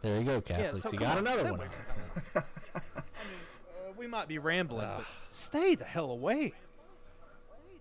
[0.04, 0.84] There you go, Catholics.
[0.84, 1.62] so you got on, another one.
[2.36, 6.54] I mean, uh, we might be rambling, but stay the hell away.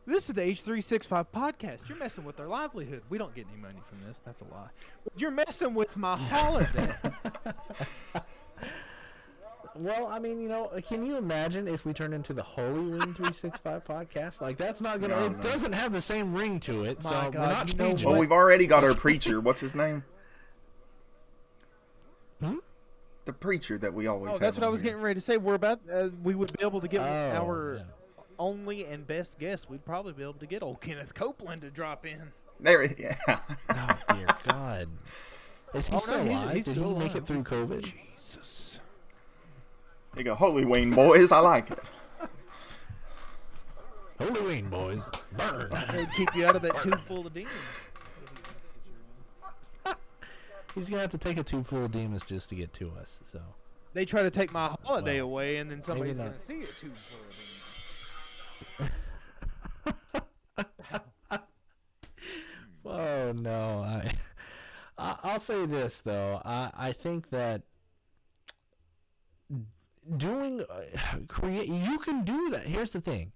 [0.07, 1.89] This is the H365 podcast.
[1.89, 3.03] You're messing with our livelihood.
[3.09, 4.21] We don't get any money from this.
[4.25, 4.69] That's a lie.
[5.03, 6.95] But you're messing with my holiday.
[9.75, 12.93] Well, I mean, you know, uh, can you imagine if we turned into the Holy
[12.93, 14.41] Wing 365 podcast?
[14.41, 15.17] Like, that's not gonna.
[15.17, 15.43] No, it no.
[15.43, 18.09] doesn't have the same ring to it, My so we're God, not you know changing
[18.09, 19.41] Well, we've already got our preacher.
[19.41, 20.05] What's his name?
[22.39, 22.57] Hmm?
[23.25, 24.41] The preacher that we always oh, have.
[24.41, 24.91] that's what I was here.
[24.91, 25.39] getting ready to say.
[25.39, 25.81] We're about.
[25.91, 27.83] Uh, we would be able to get Oh, our yeah.
[28.39, 32.05] Only and best guess, We'd probably be able to get old Kenneth Copeland to drop
[32.07, 32.33] in.
[32.61, 33.17] There, it- yeah.
[33.29, 34.89] Oh dear God,
[35.75, 36.55] is he Oh, no, still he's- alive?
[36.57, 37.17] he's Did still he make alive.
[37.17, 37.83] it through COVID?
[38.17, 38.79] Jesus.
[40.15, 41.33] There you go, Holy Wayne boys.
[41.33, 41.79] I like it.
[44.19, 45.05] Holy Wing, boys,
[45.37, 45.69] burn!
[45.93, 47.53] They'd keep you out of that tube full of demons.
[50.75, 53.21] He's gonna have to take a tube full of demons just to get to us.
[53.31, 53.41] So
[53.93, 56.71] They try to take my holiday Well, away, and then somebody's going to see it
[56.81, 57.21] tube full
[58.79, 58.91] of
[60.11, 61.43] demons.
[62.83, 63.33] Whoa,
[64.99, 66.41] I'll say this though.
[66.45, 67.63] I I think that
[70.17, 70.83] doing uh,
[71.29, 72.63] create you can do that.
[72.63, 73.33] Here's the thing.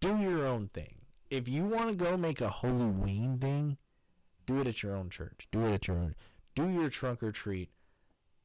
[0.00, 0.94] Do your own thing.
[1.30, 3.76] If you want to go make a Halloween thing,
[4.46, 5.48] do it at your own church.
[5.50, 6.14] Do it at your own.
[6.54, 7.70] Do your trunk or treat.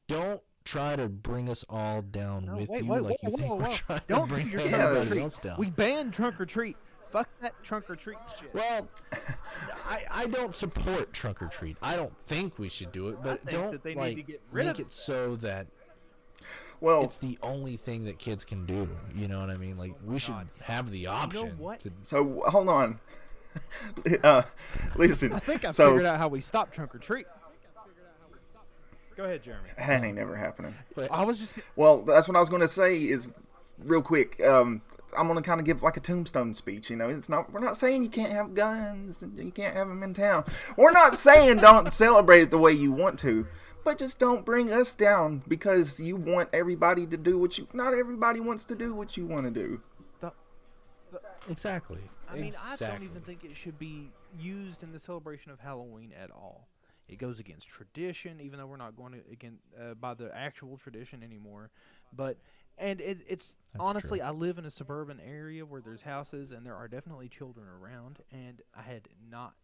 [0.08, 3.36] Don't try to bring us all down No, with wait, you wait, like whoa, you
[3.36, 5.22] think whoa, we're trying Don't to bring your trunk or everybody treat.
[5.22, 5.56] else down.
[5.58, 6.76] We banned trunk or treat.
[7.10, 8.54] Fuck that trunk or treat shit.
[8.54, 8.88] Well,
[9.86, 11.76] I, I don't support trunk or treat.
[11.82, 14.40] I don't think we should do it, but don't that they need like to get
[14.50, 15.66] rid make of it so that
[16.80, 18.88] Well, it's the only thing that kids can do.
[19.14, 19.76] You know what I mean?
[19.76, 21.58] Like we should have the option.
[21.58, 21.80] what?
[21.80, 22.98] To, so hold on.
[24.24, 24.42] uh,
[24.96, 25.34] listen.
[25.34, 27.26] I think I so figured out how we stop trunk or treat.
[29.16, 29.68] Go ahead, Jeremy.
[29.78, 30.74] that ain't never happening.
[31.10, 32.96] I was just Well, that's what I was going to say.
[32.96, 33.28] Is
[33.78, 34.42] real quick.
[34.44, 34.82] Um,
[35.16, 36.90] I'm going to kind of give like a tombstone speech.
[36.90, 37.52] You know, it's not.
[37.52, 39.22] We're not saying you can't have guns.
[39.22, 40.44] and You can't have them in town.
[40.76, 43.46] We're not saying don't celebrate it the way you want to.
[43.84, 47.66] But just don't bring us down because you want everybody to do what you.
[47.72, 49.80] Not everybody wants to do what you want to do.
[51.50, 52.00] exactly.
[52.30, 52.86] I mean, exactly.
[52.86, 56.68] I don't even think it should be used in the celebration of Halloween at all.
[57.08, 60.76] It goes against tradition, even though we're not going to again uh, by the actual
[60.78, 61.70] tradition anymore.
[62.14, 62.38] But
[62.78, 64.28] and it, it's That's honestly, true.
[64.28, 68.20] I live in a suburban area where there's houses and there are definitely children around,
[68.32, 69.54] and I had not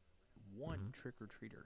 [0.57, 1.01] one Mm-hmm.
[1.03, 1.64] trick or treater.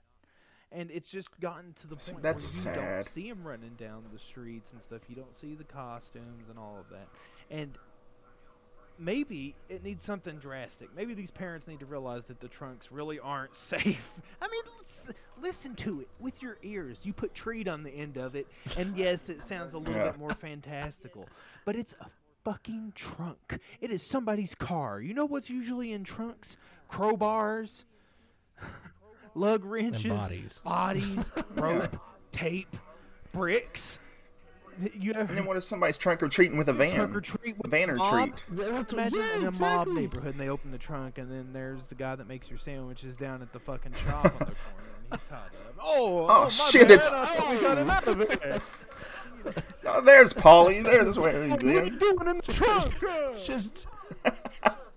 [0.70, 2.94] And it's just gotten to the point that's where you sad.
[3.04, 5.02] don't see them running down the streets and stuff.
[5.08, 7.08] You don't see the costumes and all of that.
[7.50, 7.76] And
[8.98, 10.88] maybe it needs something drastic.
[10.94, 14.10] Maybe these parents need to realize that the trunks really aren't safe.
[14.40, 15.08] I mean, let's,
[15.40, 17.00] listen to it with your ears.
[17.04, 20.10] You put treat on the end of it, and yes, it sounds a little Yeah.
[20.10, 21.28] bit more fantastical,
[21.64, 22.06] but it's a
[22.44, 23.58] fucking trunk.
[23.80, 25.00] It is somebody's car.
[25.00, 26.56] You know what's usually in trunks?
[26.90, 27.84] Crowbars,
[29.34, 30.60] lug wrenches, bodies.
[30.64, 31.96] bodies, rope,
[32.32, 32.76] tape,
[33.32, 33.98] bricks.
[34.98, 36.94] You have And then what if somebody's trunk or treating with a van?
[36.96, 38.36] trunk or treat with a van or mob.
[38.36, 38.44] treat.
[38.58, 41.86] That's, Imagine yeah, in a mob neighborhood and they open the trunk and then there's
[41.86, 44.54] the guy that makes your sandwiches down at the fucking shop on the corner
[45.10, 45.76] and he's tied up.
[45.82, 48.60] Oh, Oh, oh my shit, bad, it's- I thought we got him out of there.
[49.84, 50.82] Oh, there's Polly.
[50.82, 52.92] There's where he's What are you doing in the trunk?
[53.44, 53.86] Just,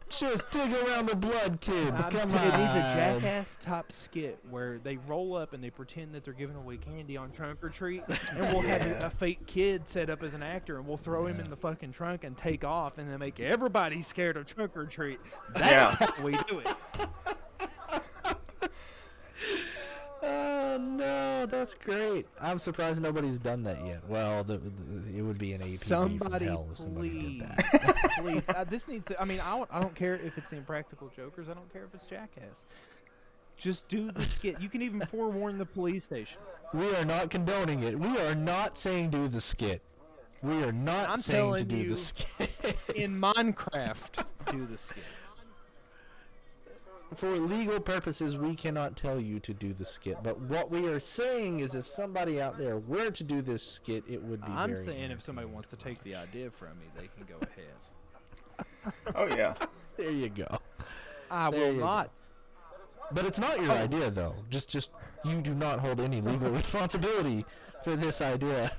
[0.09, 1.91] just dig around the blood, kids.
[2.05, 2.43] I'm Come t- on.
[2.43, 6.33] It needs a jackass top skit where they roll up and they pretend that they're
[6.33, 10.09] giving away candy on trunk or treat, and we'll have a, a fake kid set
[10.09, 12.97] up as an actor, and we'll throw him in the fucking trunk and take off,
[12.97, 15.19] and then make everybody scared of trunk or treat.
[15.53, 16.07] That's Yeah.
[16.07, 16.67] how we do it.
[20.27, 22.25] Oh no, that's great.
[22.41, 24.01] I'm surprised nobody's done that yet.
[24.09, 27.49] Well, the, the, it would be an APB Somebody, from hell if somebody please, did
[27.49, 28.11] that.
[28.19, 28.43] please.
[28.49, 29.21] Uh, this needs to.
[29.21, 31.47] I mean, I, don't- I don't care if it's the Impractical Jokers.
[31.49, 32.63] I don't care if it's Jackass.
[33.57, 34.59] Just do the skit.
[34.59, 36.37] You can even forewarn the police station.
[36.73, 37.97] We are not condoning it.
[37.97, 39.81] We are not saying do the skit.
[40.43, 41.89] We are not I'm saying to do you.
[41.91, 42.75] the skit.
[42.95, 45.03] In Minecraft, do the skit.
[47.15, 50.17] For legal purposes, we cannot tell you to do the skit.
[50.21, 54.03] But what we are saying is, if somebody out there were to do this skit,
[54.09, 54.51] it would be.
[54.51, 57.35] I'm very saying if somebody wants to take the idea from me, they can go
[57.41, 58.65] ahead.
[59.15, 59.53] Oh yeah.
[59.97, 60.59] There you go.
[61.31, 61.85] I There will you go.
[61.85, 62.09] not.
[63.13, 63.75] But it's not your oh.
[63.75, 64.35] idea, though.
[64.49, 64.91] Just, just
[65.23, 67.45] you do not hold any legal responsibility
[67.83, 68.71] for this idea.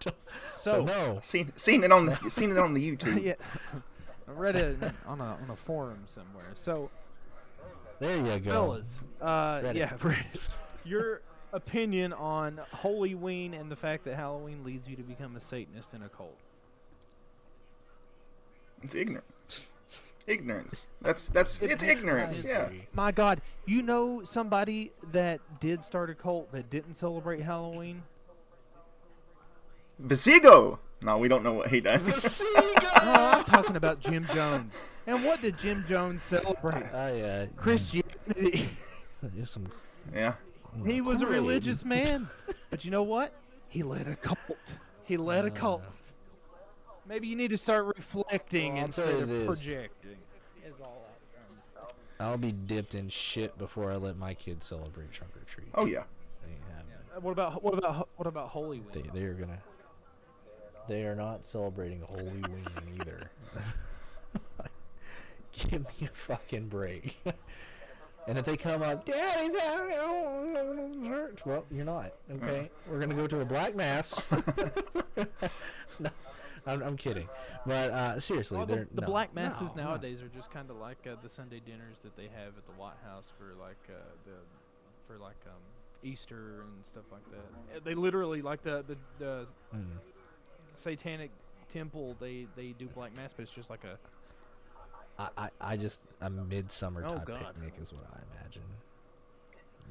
[0.00, 0.12] so,
[0.56, 1.18] So- no.
[1.22, 3.22] Seen seen it on the seen it on the YouTube.
[3.22, 3.34] yeah.
[4.28, 6.52] I read it on a on a forum somewhere.
[6.54, 6.88] So,
[8.02, 8.50] There you go.
[8.50, 9.74] fellas, uh, Reddit.
[9.76, 10.40] yeah, Reddit.
[10.84, 11.20] Your
[11.52, 16.02] opinion on Halloween and the fact that Halloween leads you to become a Satanist in
[16.02, 16.36] a cult?
[18.82, 19.24] It's ignorant.
[20.26, 20.88] Ignorance.
[21.00, 22.44] That's that's It it's ignorance.
[22.44, 22.70] Yeah.
[22.92, 28.02] My God, you know somebody that did start a cult that didn't celebrate Halloween?
[30.00, 30.80] Visigo.
[31.02, 32.04] No, we don't know what he done.
[32.06, 32.14] No,
[32.96, 34.74] I'm talking about Jim Jones.
[35.06, 36.84] And what did Jim Jones celebrate?
[36.94, 38.70] I, uh, Christianity.
[39.22, 39.66] there's some
[40.14, 40.34] yeah.
[40.86, 42.28] He was a religious man.
[42.70, 43.34] But you know what?
[43.68, 44.38] He led a cult.
[45.04, 45.82] He led a cult.
[47.06, 49.46] Maybe you need to start reflecting Well, I'll instead of this.
[49.46, 50.16] projecting.
[50.64, 51.04] Is all
[52.20, 55.68] I- I'll be dipped in shit before I let my kids celebrate trunk or treat.
[55.74, 56.04] Oh yeah.
[56.44, 56.86] They have-
[57.16, 58.92] Uh, What about what about what about Holy Week?
[58.92, 59.58] They they are gonna.
[60.88, 62.68] They are not celebrating Holy Week
[63.00, 63.30] either.
[65.52, 67.18] Give me a fucking break.
[68.26, 71.46] and if they come up, Daddy, Daddy, I don't wanna go to church.
[71.46, 72.12] Well, you're not.
[72.30, 74.28] Okay, we're gonna go to a black mass.
[76.00, 76.10] no,
[76.66, 77.28] I'm, I'm kidding.
[77.66, 79.88] But uh, seriously, Well, they're the, the no, black masses no, no.
[79.90, 82.72] nowadays are just kind of like uh, the Sunday dinners that they have at the
[82.80, 83.92] White House for like uh,
[84.24, 84.32] the
[85.06, 85.60] for like um,
[86.02, 87.76] Easter and stuff like that.
[87.76, 89.84] Uh, They literally like the the, the Mm.
[90.76, 91.30] Satanic
[91.72, 92.16] temple.
[92.20, 93.98] They they do black mass, but it's just like a
[95.18, 97.38] I, I, I just a midsummer Oh, type God.
[97.54, 98.62] picnic is what I imagine.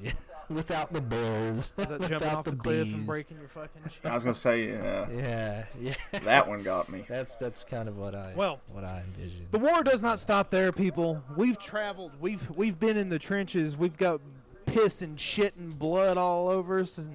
[0.02, 0.12] Yeah,
[0.48, 2.94] without the bears, without jumping without off the, the cliff bees.
[2.94, 4.10] and breaking your fucking shit.
[4.10, 5.94] I was gonna say, yeah, Yeah, yeah.
[6.24, 7.04] that one got me.
[7.06, 9.46] That's that's kind of what I Well, what I envision.
[9.52, 11.22] The war does not stop there, people.
[11.36, 12.12] We've traveled.
[12.20, 13.76] We've we've been in the trenches.
[13.76, 14.20] We've got
[14.64, 17.14] piss and shit and blood all over us, and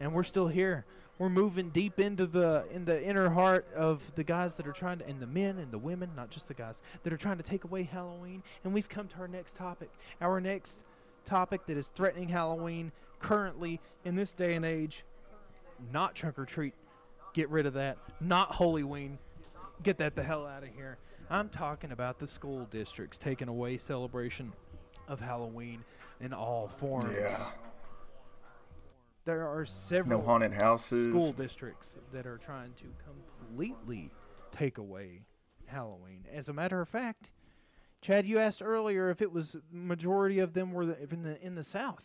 [0.00, 0.86] and we're still here.
[1.18, 4.98] We're moving deep into the in the inner heart of the guys that are trying
[4.98, 7.42] to, and the men and the women, not just the guys that are trying to
[7.42, 8.42] take away Halloween.
[8.64, 9.90] And we've come to our next topic.
[10.20, 10.82] Our next
[11.24, 15.04] topic that is threatening Halloween currently in this day and age.
[15.92, 16.74] Not trunk or treat.
[17.34, 17.98] Get rid of that.
[18.20, 19.18] Not Hollyween
[19.82, 20.98] get that the hell out of here.
[21.30, 24.52] I'm talking about the school districts taking away celebration
[25.06, 25.84] of Halloween
[26.20, 27.14] in all forms.
[27.14, 27.50] Yeah,
[29.28, 31.06] There are several no haunted houses.
[31.06, 34.10] school districts that are trying to completely
[34.52, 35.20] take away
[35.66, 36.24] Halloween.
[36.32, 37.28] As a matter of fact,
[38.00, 41.54] Chad, you asked earlier if it was majority of them were the, in the in
[41.56, 42.02] the South.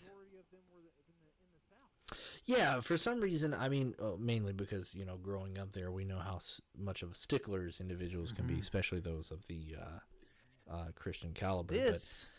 [2.45, 6.03] Yeah, for some reason, I mean, uh, mainly because you know, growing up there, we
[6.03, 10.86] know how s- much of sticklers individuals can be, especially those of the uh, uh,
[10.95, 11.74] Christian caliber.
[11.74, 12.30] This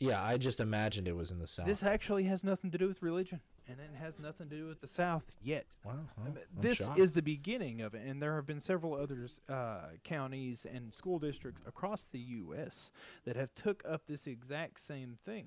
[0.00, 1.66] but yeah, I just imagined it was in the south.
[1.66, 4.80] this actually has nothing to do with religion, and it has nothing to do with
[4.80, 5.66] the South yet.
[5.84, 6.98] wow, well, this shocked.
[6.98, 11.18] is the beginning of it, and there have been several other uh, counties and school
[11.18, 12.90] districts across the U.S.
[13.24, 15.46] that have took up this exact same thing.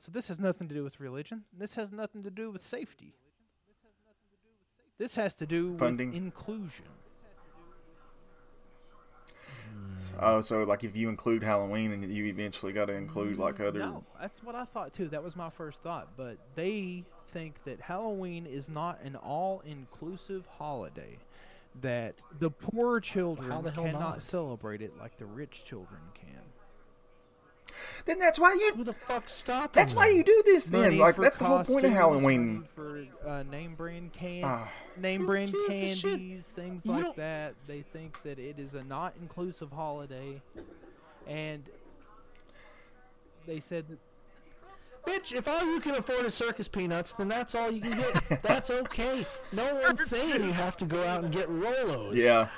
[0.00, 1.44] So this has nothing to do with religion.
[1.56, 3.14] This has nothing to do with safety.
[4.98, 6.10] This has to do Funding.
[6.10, 6.84] with inclusion.
[10.20, 13.78] Oh, so like if you include Halloween, then you eventually got to include like other.
[13.78, 15.08] No, that's what I thought too.
[15.08, 16.10] That was my first thought.
[16.16, 21.18] But they think that Halloween is not an all-inclusive holiday.
[21.80, 24.22] That the poor children the cannot not?
[24.22, 26.28] celebrate it like the rich children can.
[28.04, 28.74] Then that's why you.
[28.76, 29.72] Who the fuck stopped?
[29.74, 30.66] That's them why you do this.
[30.66, 32.68] Then Money like that's the whole point of Halloween.
[32.74, 34.70] For uh, name brand can, Ah.
[34.98, 36.10] name brand gives a shit?
[36.10, 37.54] candies, things You like don't- that.
[37.66, 40.42] They think that it is a not inclusive holiday,
[41.26, 41.62] and
[43.46, 43.98] they said that
[45.06, 48.42] Bitch, if all you can afford is circus peanuts, then that's all you can get.
[48.42, 49.26] that's okay.
[49.54, 52.16] No one's saying you have to go out and get Rolos.
[52.16, 52.48] Yeah.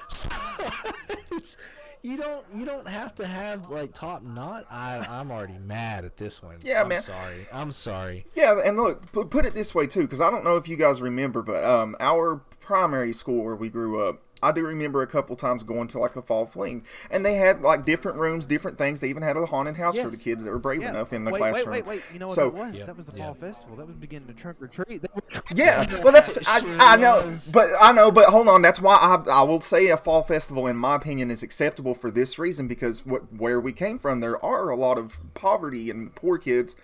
[2.02, 4.66] You don't you don't have to have like top knot.
[4.70, 6.56] I I'm already mad at this one.
[6.62, 7.00] Yeah, I'm man.
[7.00, 7.46] sorry.
[7.50, 8.26] I'm sorry.
[8.34, 10.76] Yeah, and look, pu- put it this way too, because I don't know if you
[10.76, 15.06] guys remember, but um, our primary school where we grew up, I do remember a
[15.06, 18.76] couple times going to like a fall fling, and they had like different rooms, different
[18.76, 19.00] things.
[19.00, 21.24] They even had a haunted house for the kids that were brave yeah, enough in
[21.24, 21.70] the wait, classroom.
[21.70, 22.12] Wait, wait, wait.
[22.12, 22.74] You know what So- that was?
[22.74, 23.26] Yep, That was the yep.
[23.26, 23.76] fall festival.
[23.76, 25.00] That was beginning to trunk or treat.
[25.02, 25.22] They were
[25.54, 27.50] Yeah, well, that's I, Sure I know, was.
[27.50, 28.60] but I know, but hold on.
[28.62, 32.10] That's why I I will say a fall festival, in my opinion, is acceptable for
[32.10, 36.14] this reason because what where we came from, there are a lot of poverty and
[36.14, 36.76] poor kids,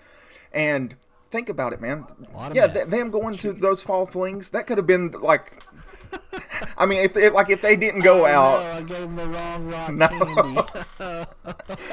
[0.52, 0.96] and
[1.30, 2.06] think about it, man.
[2.52, 5.62] Yeah, th- them going to those fall flings that could have been like.
[6.76, 9.16] I mean, if they, like if they didn't go oh, out, No, I gave him
[9.16, 10.08] the wrong rock No.
[10.08, 11.26] candy.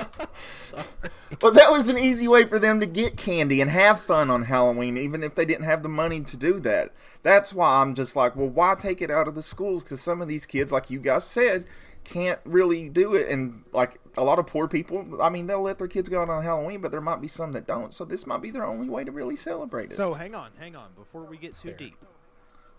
[1.39, 4.43] But that was an easy way for them to get candy and have fun on
[4.43, 6.93] Halloween, even if they didn't have the money to do that.
[7.21, 9.83] That's why I'm just like, well, why take it out of the schools?
[9.83, 11.65] Because some of these kids, like you guys said,
[12.03, 13.27] can't really do it.
[13.29, 16.29] And like a lot of poor people, I mean, they'll let their kids go out
[16.29, 17.93] on Halloween, but there might be some that don't.
[17.93, 19.97] So this might be their only way to really celebrate it.
[19.97, 20.91] So hang on, hang on.
[20.95, 21.77] Before we get too Fair.
[21.77, 21.97] deep,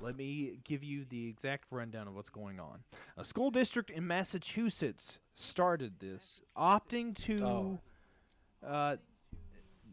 [0.00, 2.80] let me give you the exact rundown of what's going on.
[3.16, 7.78] A school district in Massachusetts started this, opting to, Oh.
[8.66, 8.96] uh,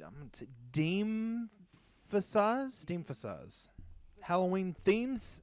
[0.06, 3.70] I'm gonna say de-emphasize, de-emphasize
[4.22, 5.41] Halloween themes.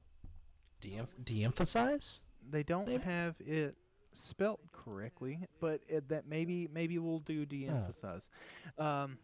[0.81, 2.21] De- de-emphasize?
[2.49, 3.03] They don't Maybe.
[3.03, 3.75] have it
[4.11, 8.29] spelt correctly, but it, that maybe maybe we'll do de-emphasize.
[8.77, 9.17] Um,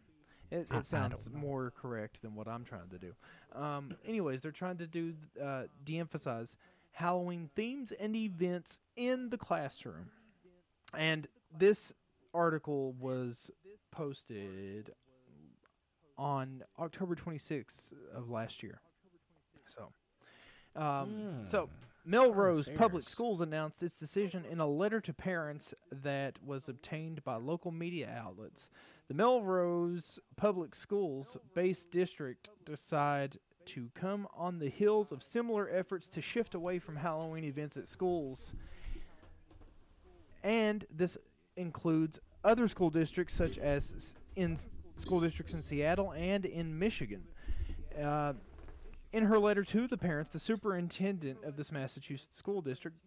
[0.52, 3.14] it, it sounds more correct than what I'm trying to do.
[3.54, 6.56] Um, anyways, they're trying to do uh, de-emphasize
[6.92, 10.10] Halloween themes and events in the classroom,
[10.96, 11.28] and
[11.58, 11.94] this
[12.34, 13.52] article was
[13.92, 14.94] posted
[16.18, 17.84] on October 26th
[18.14, 18.82] of last year.
[19.66, 19.90] So,
[20.76, 21.70] um, so
[22.06, 27.36] Melrose Public Schools announced its decision in a letter to parents that was obtained by
[27.36, 28.68] local media outlets.
[29.10, 36.08] The Melrose Public Schools based district decide to come on the heels of similar efforts
[36.10, 38.54] to shift away from Halloween events at schools.
[40.44, 41.18] And this
[41.58, 44.56] includes other school districts such as in
[44.96, 47.24] school districts in Seattle and in Michigan.
[48.00, 48.34] Uh,
[49.12, 52.98] in her letter to the parents, the superintendent of this Massachusetts school district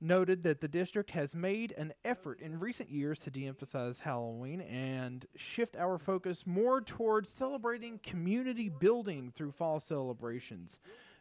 [0.00, 4.60] noted that the district has made an effort in recent years to de emphasize Halloween
[4.60, 10.78] and shift our focus more towards celebrating community building through fall celebrations.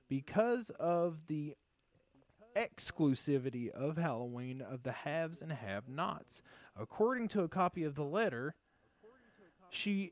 [0.10, 1.56] Because of the
[2.56, 6.42] exclusivity of Halloween of the haves and have nots.
[6.76, 8.56] According to a copy of the letter,
[9.70, 10.12] she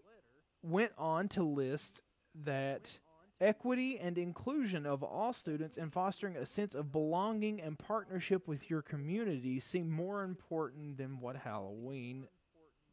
[0.61, 2.01] went on to list
[2.43, 2.99] that
[3.41, 8.69] equity and inclusion of all students and fostering a sense of belonging and partnership with
[8.69, 12.27] your community seem more important than what Halloween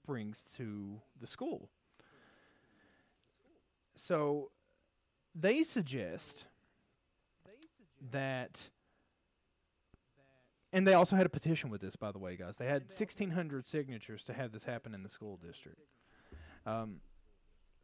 [0.05, 1.69] brings to the school.
[3.95, 4.51] So
[5.35, 6.45] they suggest
[8.11, 8.59] that
[10.73, 13.67] and they also had a petition with this by the way guys they had 1600
[13.67, 15.79] signatures to have this happen in the school district
[16.67, 16.97] um,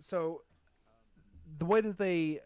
[0.00, 0.42] so
[1.58, 2.40] the way that they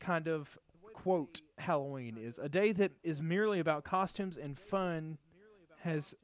[0.00, 0.58] kind of
[0.92, 5.18] quote halloween is a day that is merely about costumes and fun
[5.80, 6.14] has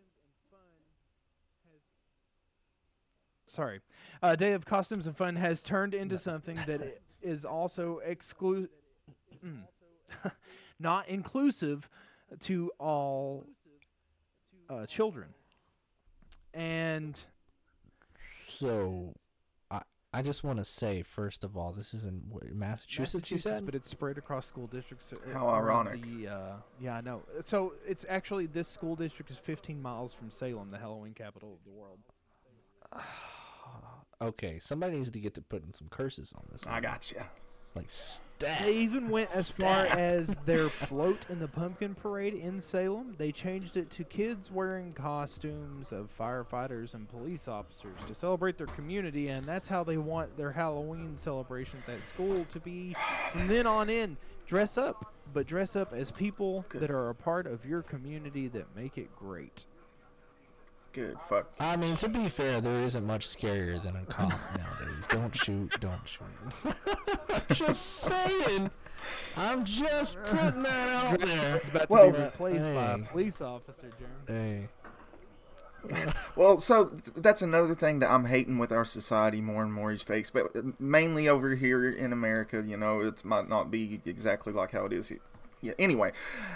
[3.47, 3.81] sorry
[4.23, 8.69] a day of costumes and fun has turned into something that is also exclu-
[9.45, 9.63] mm,
[10.79, 11.89] not inclusive
[12.41, 13.47] to all
[14.69, 15.29] uh, children.
[16.53, 17.19] And
[18.49, 19.15] So,
[20.15, 23.31] I I just want to say first of all, this is in what, Massachusetts.
[23.31, 25.13] You said, but it's spread across school districts.
[25.13, 26.03] uh, How ironic.
[26.03, 27.23] The, uh, yeah, I know.
[27.45, 31.65] So it's actually this school district is 15 miles from Salem, the Halloween capital of
[31.65, 31.99] the world.
[34.23, 36.63] okay, somebody needs to get to putting some curses on this.
[36.67, 36.83] I one.
[36.83, 37.21] got you.
[37.75, 38.63] Like stat.
[38.65, 43.15] They even went as far as their float in the pumpkin parade in Salem.
[43.19, 48.67] They changed it to kids wearing costumes of firefighters and police officers to celebrate their
[48.69, 52.95] community, and that's how they want their Halloween celebrations at school to be
[53.33, 54.17] from then on in.
[54.47, 58.67] Dress up, but dress up as people that are a part of your community that
[58.77, 59.65] make it great.
[60.95, 61.17] Good.
[61.29, 61.53] Fuck.
[61.59, 65.05] I mean, to be fair, there isn't much scarier than a cop nowadays.
[65.09, 66.75] Don't shoot, don't shoot.
[67.53, 68.71] just saying.
[69.37, 71.57] I'm just putting that out there.
[71.57, 73.91] It's about Well- to be replaced by a police officer,
[74.29, 74.69] Jeremy.
[75.89, 79.93] Hey, Well, so that's another thing that I'm hating with our society more and more
[79.93, 82.63] each day, but uh, mainly over here in America.
[82.67, 85.13] You know, it might not be exactly like how it is.
[85.61, 85.73] Yeah.
[85.79, 86.13] Anyway,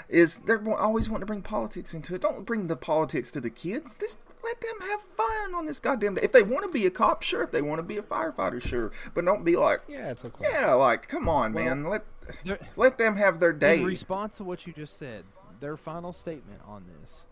[0.08, 2.22] is they're always wanting to bring politics into it.
[2.22, 3.96] Don't bring the politics to the kids.
[3.98, 6.22] Just let them have fun on this goddamn day.
[6.22, 7.42] If they want to be a cop, sure.
[7.42, 8.92] If they want to be a firefighter, sure.
[9.14, 10.46] But don't be like, yeah, it's okay.
[10.50, 11.84] yeah, like come on, Well, man.
[11.84, 12.04] Let
[12.76, 13.80] let them have their day.
[13.80, 15.24] In response to what you just said,
[15.60, 17.22] their final statement on this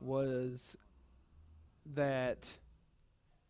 [0.00, 0.76] was
[1.94, 2.48] that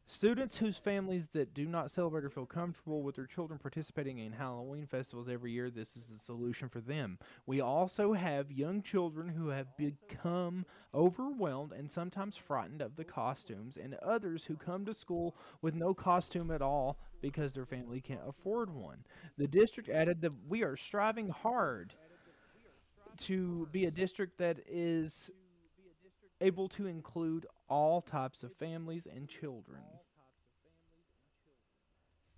[0.07, 4.33] students whose families that do not celebrate or feel comfortable with their children participating in
[4.33, 7.19] Halloween festivals every year, this is the solution for them.
[7.45, 13.77] We also have young children who have become overwhelmed and sometimes frightened of the costumes,
[13.77, 18.21] and others who come to school with no costume at all because their family can't
[18.27, 19.05] afford one.
[19.37, 21.95] The district added that we are striving hard
[23.19, 25.31] to be a district that is
[26.41, 29.83] able to include all types of families and children.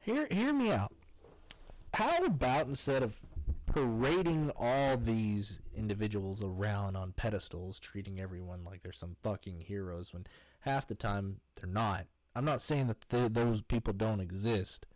[0.00, 0.92] Hear, hear me out.
[1.94, 3.20] How about instead of
[3.66, 10.26] parading all these individuals around on pedestals, treating everyone like they're some fucking heroes when
[10.60, 12.06] half the time they're not?
[12.34, 14.86] I'm not saying that th- those people don't exist,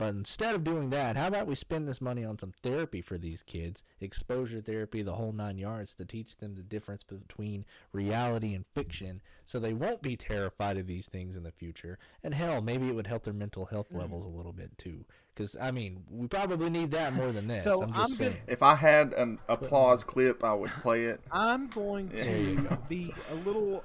[0.00, 3.18] but instead of doing that, how about we spend this money on some therapy for
[3.18, 8.54] these kids, exposure therapy, the whole nine yards, to teach them the difference between reality
[8.54, 11.98] and fiction, so they won't be terrified of these things in the future.
[12.24, 13.98] And hell, maybe it would help their mental health hmm.
[13.98, 15.04] levels a little bit too.
[15.34, 17.64] Because I mean, we probably need that more than this.
[17.64, 18.36] So I'm just I'm gonna- saying.
[18.46, 21.20] if I had an applause clip, I would play it.
[21.30, 23.84] I'm going to be a little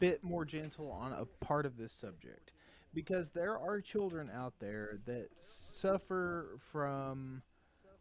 [0.00, 2.52] bit more gentle on a part of this subject
[2.96, 7.42] because there are children out there that suffer from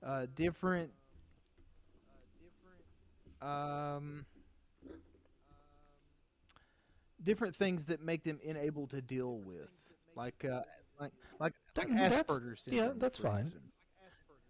[0.01, 0.91] uh, different
[3.41, 4.25] um,
[7.21, 9.69] different things that make them unable to deal with,
[10.15, 10.61] like uh,
[10.99, 13.51] like like, like Asperger's yeah, that's fine.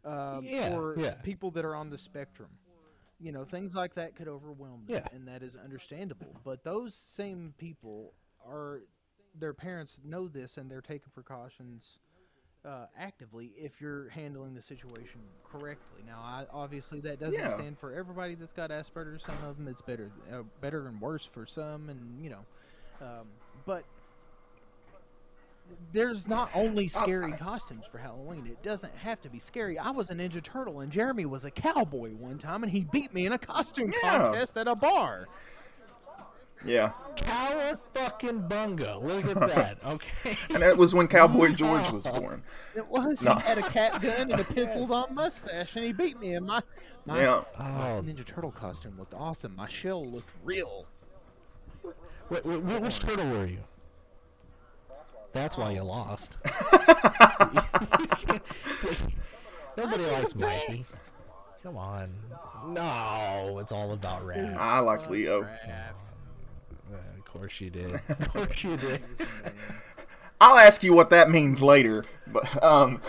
[0.06, 1.16] Um, Yeah, or yeah.
[1.24, 2.50] people that are on the spectrum.
[3.20, 5.08] You know, things like that could overwhelm them, Yeah.
[5.16, 6.36] and that is understandable.
[6.44, 8.14] But those same people
[8.46, 8.82] are,
[9.40, 11.98] their parents know this, and they're taking precautions
[12.66, 16.02] uh, actively if you're handling the situation correctly.
[16.08, 17.54] Now, I, obviously, that doesn't Yeah.
[17.54, 19.24] stand for everybody that's got Asperger's.
[19.24, 22.46] Some of them it's better, uh, better and worse for some, and you know,
[23.02, 23.28] um,
[23.66, 23.84] but
[25.92, 28.46] there's not only scary costumes for Halloween.
[28.48, 29.80] It doesn't have to be scary.
[29.80, 33.14] I was a Ninja Turtle and Jeremy was a cowboy one time and he beat
[33.14, 34.20] me in a costume Yeah.
[34.24, 35.28] contest at a bar.
[36.66, 39.02] Yeah, Cow fucking bunga.
[39.02, 39.78] Look at that.
[39.86, 40.38] Okay.
[40.50, 42.42] and that was when Cowboy George was born.
[42.76, 43.22] It was.
[43.22, 43.36] No.
[43.36, 46.46] He had a cat gun and a penciled on mustache and he beat me in
[46.46, 46.62] my,
[47.06, 47.44] my Yeah.
[47.60, 48.02] my Oh.
[48.02, 49.56] Ninja Turtle costume looked awesome.
[49.56, 50.86] My shell looked real.
[52.30, 53.60] Wait, wait, wait, which turtle were you?
[55.34, 56.38] That's why you lost.
[59.78, 60.86] Nobody likes Mikey.
[61.62, 62.10] Come on.
[62.68, 64.56] No, it's all about Raph.
[64.58, 65.42] I liked Leo.
[65.44, 65.48] Of
[67.36, 67.92] course you did.
[68.10, 69.02] Of course you did.
[70.42, 72.06] I'll ask you what that means later.
[72.28, 73.02] But um,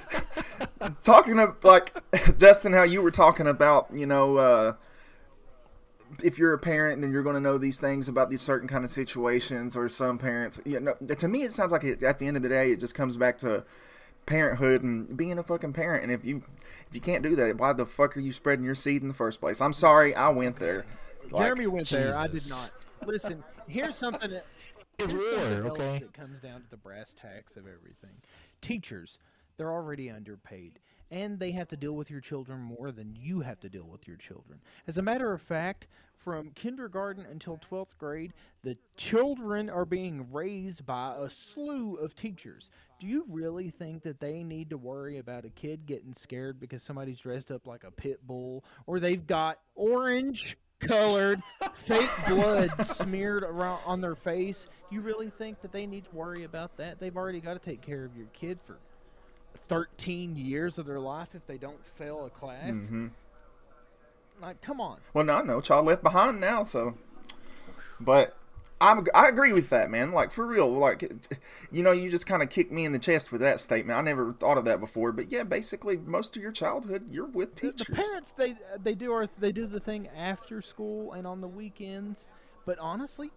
[1.02, 1.92] talking of like
[2.38, 4.72] Justin, how you were talking about, you know, uh,
[6.24, 8.84] if you're a parent, then you're going to know these things about these certain kind
[8.84, 9.76] of situations.
[9.76, 12.42] Or some parents, you know, to me, it sounds like it, at the end of
[12.42, 13.64] the day, it just comes back to
[14.26, 16.04] parenthood and being a fucking parent.
[16.04, 16.42] And if you
[16.88, 19.14] if you can't do that, why the fuck are you spreading your seed in the
[19.14, 19.60] first place?
[19.60, 20.86] I'm sorry, I went there.
[21.30, 22.16] Like, Jeremy went there.
[22.16, 22.72] I did not.
[23.06, 24.46] Listen, here's something that
[24.98, 25.98] something war, okay?
[26.00, 28.16] that comes down to the brass tacks of everything.
[28.60, 29.18] Teachers,
[29.56, 30.78] they're already underpaid,
[31.10, 34.06] and they have to deal with your children more than you have to deal with
[34.06, 34.60] your children.
[34.86, 35.86] As a matter of fact,
[36.20, 42.68] from kindergarten until 12th grade, the children are being raised by a slew of teachers.
[42.98, 46.82] Do you really think that they need to worry about a kid getting scared because
[46.82, 51.40] somebody's dressed up like a pit bull or they've got orange colored
[51.74, 54.66] fake blood smeared around on their face?
[54.90, 56.98] You really think that they need to worry about that?
[56.98, 58.78] They've already got to take care of your kid for
[59.68, 62.72] 13 years of their life if they don't fail a class.
[62.72, 63.08] Mm-hmm.
[64.40, 64.98] Like, come on.
[65.14, 66.64] Well, no, no child left behind now.
[66.64, 66.94] So,
[68.00, 68.36] but
[68.80, 70.12] I'm, I agree with that, man.
[70.12, 71.02] Like for real, like
[71.70, 73.98] you know, you just kind of kicked me in the chest with that statement.
[73.98, 77.54] I never thought of that before, but yeah, basically, most of your childhood, you're with
[77.54, 77.86] teachers.
[77.86, 81.48] The parents they they do our, they do the thing after school and on the
[81.48, 82.26] weekends,
[82.64, 83.30] but honestly,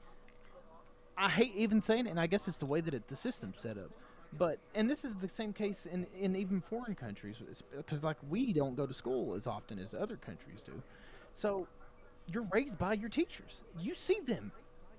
[1.18, 3.60] I hate even saying it, and I guess it's the way that it, the system's
[3.60, 3.92] set up.
[4.38, 7.36] But and this is the same case in in even foreign countries
[7.76, 10.82] because like we don't go to school as often as other countries do,
[11.34, 11.68] so
[12.32, 13.62] you're raised by your teachers.
[13.78, 14.54] You see them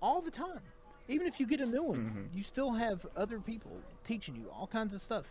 [0.04, 0.60] all the time.
[1.08, 2.38] Even if you get a new one, mm-hmm.
[2.38, 3.72] you still have other people
[4.04, 5.24] teaching you all kinds of stuff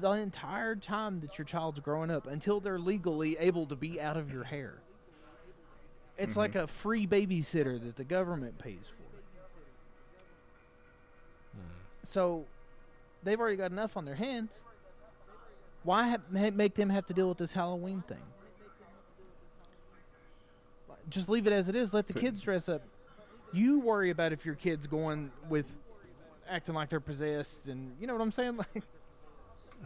[0.00, 4.16] the entire time that your child's growing up until they're legally able to be out
[4.16, 4.74] of your hair.
[6.18, 6.64] It's like mm-hmm.
[6.64, 9.16] a free babysitter that the government pays for.
[11.56, 11.66] Hmm.
[12.02, 12.44] So
[13.22, 14.62] they've already got enough on their hands.
[15.82, 18.18] Why ha- make them have to deal with this Halloween thing?
[21.08, 21.94] Just leave it as it is.
[21.94, 22.82] Let the kids dress up.
[23.52, 25.66] You worry about if your kid's going with
[26.48, 28.58] acting like they're possessed, and you know what I'm saying.
[28.74, 28.84] Like,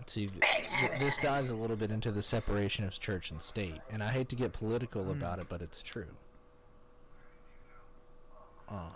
[0.06, 0.42] See, th-
[0.80, 4.10] th- this dives a little bit into the separation of church and state, and I
[4.10, 5.10] hate to get political hmm.
[5.12, 6.08] about it, but it's true.
[8.68, 8.90] Oh.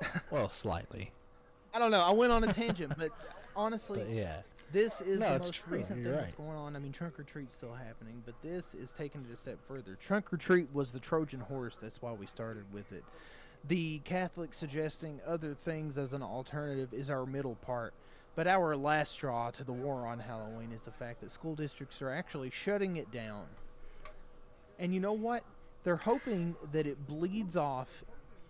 [0.30, 1.10] Well, slightly,
[1.74, 2.00] I don't know.
[2.00, 3.10] I went on a tangent, but
[3.54, 4.40] honestly, but yeah.
[4.72, 5.78] This is No, the most true.
[5.78, 6.76] recent You're thing that's going on.
[6.76, 9.96] I mean, trunk or treat's still happening, but this is taking it a step further.
[9.96, 11.78] Trunk or treat was the Trojan horse.
[11.80, 13.04] That's why we started with it.
[13.66, 17.92] The Catholic suggesting other things as an alternative is our middle part.
[18.36, 22.00] But our last straw to the war on Halloween is the fact that school districts
[22.00, 23.44] are actually shutting it down.
[24.78, 25.42] And you know what?
[25.82, 27.88] They're hoping that it bleeds off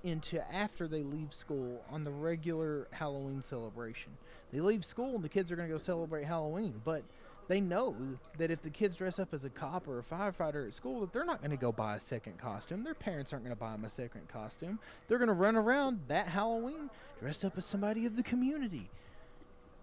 [0.04, 4.12] into after they leave school on the regular Halloween celebration.
[4.52, 7.02] They leave school and the kids are going to go celebrate Halloween, but
[7.48, 7.96] they know
[8.38, 11.12] that if the kids dress up as a cop or a firefighter at school, that
[11.12, 12.84] they're not going to go buy a second costume.
[12.84, 14.78] Their parents aren't going to buy them a second costume.
[15.08, 18.88] They're going to run around that Halloween dressed up as somebody of the community.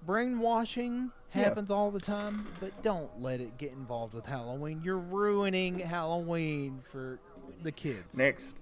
[0.06, 1.42] Brainwashing Yeah.
[1.44, 4.82] happens all the time, but don't let it get involved with Halloween.
[4.84, 7.20] You're ruining Halloween for
[7.64, 8.16] the kids.
[8.16, 8.58] Next,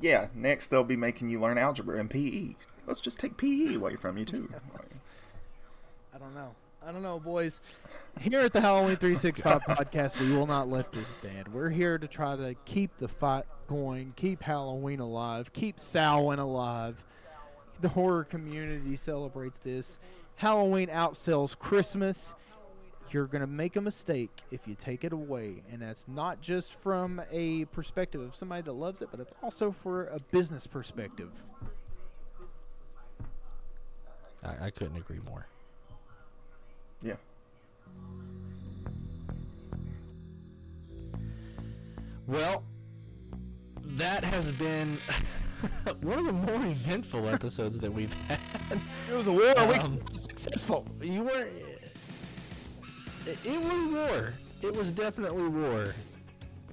[0.00, 2.54] yeah, next they'll be making you learn algebra and PE.
[2.86, 4.48] Let's just take PE away from you too.
[4.74, 4.86] Like,
[6.14, 6.54] I don't know.
[6.86, 7.60] I don't know, boys.
[8.20, 11.48] Here at the Halloween 365 podcast, we will not let this stand.
[11.48, 17.02] We're here to try to keep the fight going, keep Halloween alive, keep Samhain alive.
[17.80, 19.98] The horror community celebrates this.
[20.36, 22.34] Halloween outsells Christmas.
[23.10, 25.62] You're going to make a mistake if you take it away.
[25.72, 29.72] And that's not just from a perspective of somebody that loves it, but it's also
[29.72, 31.30] for a business perspective.
[34.44, 35.46] I, I couldn't agree more.
[37.02, 37.14] yeah.
[42.26, 42.64] Well,
[43.82, 44.98] that has been
[46.00, 48.38] one of the more eventful episodes that we've had.
[49.10, 49.58] It was a war.
[49.58, 50.86] Um, we successful.
[51.02, 51.48] You were.
[53.26, 54.32] It, it was war.
[54.62, 55.94] It was definitely war.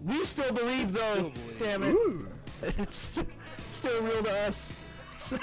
[0.06, 1.00] We still believe, though.
[1.14, 1.60] Still believe.
[1.60, 1.94] Damn it.
[1.94, 2.28] Ooh.
[2.78, 3.26] It's still,
[3.66, 4.72] it's still real to us.
[5.18, 5.38] So,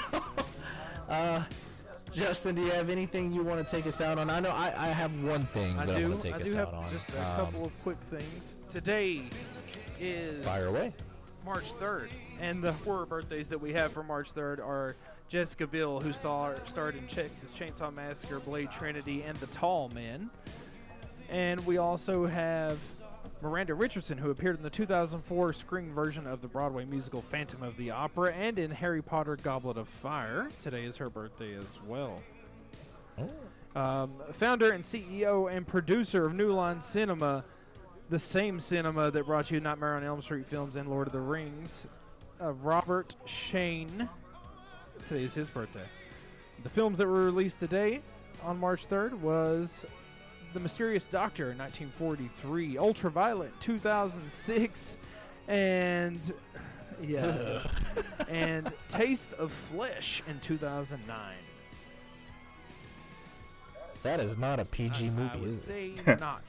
[1.09, 1.43] uh,
[2.13, 4.29] Justin, do you have anything you want to take us out on?
[4.29, 6.09] I know I, I have one thing I that I do.
[6.09, 6.91] want to take I us do have out on.
[6.91, 8.57] just a Um, couple of quick things.
[8.69, 9.23] Today
[9.99, 10.93] is Fire away.
[11.45, 12.09] March 3rd,
[12.41, 14.95] and the horror birthdays that we have for March 3rd are
[15.29, 20.29] Jessica Biel, who star, starred in Texas Chainsaw Massacre, Blade Trinity, and The Tall Men.
[21.29, 22.77] And we also have
[23.41, 27.77] Miranda Richardson, who appeared in the 2004 screen version of the Broadway musical Phantom of
[27.77, 30.49] the Opera and in Harry Potter Goblet of Fire.
[30.61, 32.21] Today is her birthday as well.
[33.17, 33.29] Oh.
[33.79, 37.45] Um, founder and CEO and producer of New Line Cinema,
[38.09, 41.21] the same cinema that brought you Nightmare on Elm Street films and Lord of the
[41.21, 41.87] Rings,
[42.41, 44.09] uh, Robert Shaye.
[45.07, 45.85] Today is his birthday.
[46.63, 48.01] The films that were released today
[48.43, 49.85] on March 3rd was
[50.53, 54.97] The Mysterious Doctor in 1943, Ultraviolet 2006,
[55.47, 56.33] and
[57.03, 57.67] yeah,
[58.29, 61.15] and Taste of Flesh in 2009.
[64.01, 65.97] That is not a PG I movie, would is it?
[65.97, 66.41] say not.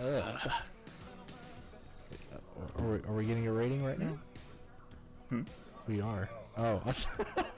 [0.00, 0.50] Ugh.
[2.78, 4.18] Are we, are we getting a rating right now?
[5.30, 5.42] Hmm?
[5.88, 6.28] We are.
[6.58, 6.80] Oh,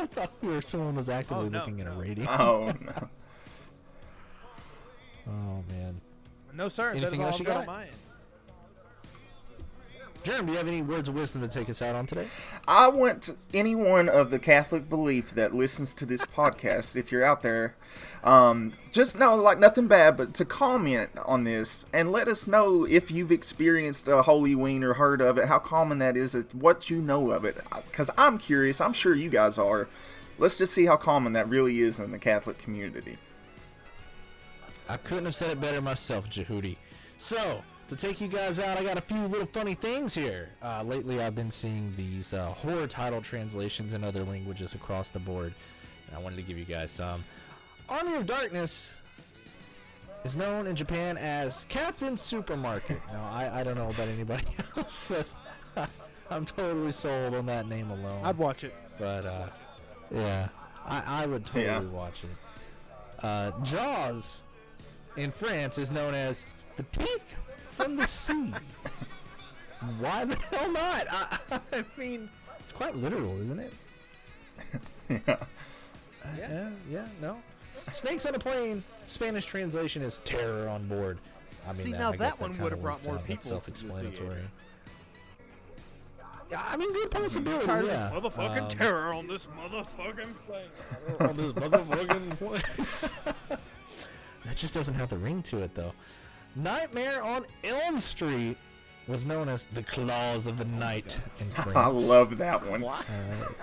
[0.07, 1.97] I thought we were, someone was actively Oh, no, looking at a no.
[2.01, 2.29] rating.
[2.29, 3.09] Oh no.
[5.29, 6.01] Oh man.
[6.55, 6.91] No, sir.
[6.91, 7.69] that is Anything all else you got got?
[7.69, 7.87] on my
[10.29, 10.37] end.
[10.39, 12.27] Jerem, do you have any words of wisdom to take us out on today?
[12.67, 17.43] I want anyone of the Catholic belief that listens to this podcast, if you're out
[17.43, 17.75] there,
[18.25, 22.85] um, just know, like nothing bad, but to comment on this and let us know
[22.85, 26.91] if you've experienced a holy ween or heard of it, how common that is, what
[26.91, 27.57] you know of it.
[27.91, 29.89] Because I'm curious, I'm sure you guys are.
[30.39, 33.17] Let's just see how common that really is in the Catholic community.
[34.89, 36.77] I couldn't have said it better myself, Jehudi.
[37.19, 40.49] So, to take you guys out, I got a few little funny things here.
[40.63, 45.21] Uh, lately, I've been seeing these uh, horror title translations in other languages across the
[45.21, 45.55] board.
[46.09, 47.23] And I wanted to give you guys some.
[47.89, 48.95] Army of Darkness
[50.25, 53.01] is known in Japan as Captain Supermarket.
[53.13, 54.45] now, I, I don't know about anybody
[54.77, 55.89] else, but
[56.31, 58.25] I'm totally sold on that name alone.
[58.25, 58.75] I'd watch it.
[58.99, 59.47] but uh,
[60.13, 60.49] yeah,
[60.85, 61.81] I, I would totally Yeah.
[61.83, 63.25] watch it.
[63.25, 64.43] Uh, Jaws
[65.17, 66.45] in France is known as
[66.77, 67.37] the teeth
[67.77, 68.53] from the sea.
[70.01, 71.07] Why the hell not?
[71.11, 71.39] I,
[71.73, 72.29] I mean,
[72.61, 73.73] it's quite literal, isn't it?
[75.09, 75.19] Yeah.
[75.29, 75.37] Uh,
[76.37, 77.37] yeah, yeah, no.
[77.93, 78.83] Snakes on a plane.
[79.07, 81.19] Spanish translation is terror on board.
[81.65, 84.41] I mean, See, that, now I guess that one would've brought more people self-explanatory.
[86.51, 87.67] Yeah, I mean, good possibility.
[87.67, 88.11] Tired yeah.
[88.13, 91.21] motherfucking Um, terror on this motherfucking plane.
[91.21, 93.59] on this motherfucking plane.
[94.45, 95.93] that just doesn't have the ring to it, though.
[96.57, 98.57] Nightmare on Elm Street
[99.07, 101.77] was known as the Claws of the Night in France.
[101.77, 102.83] I love that one.
[102.83, 103.03] Uh,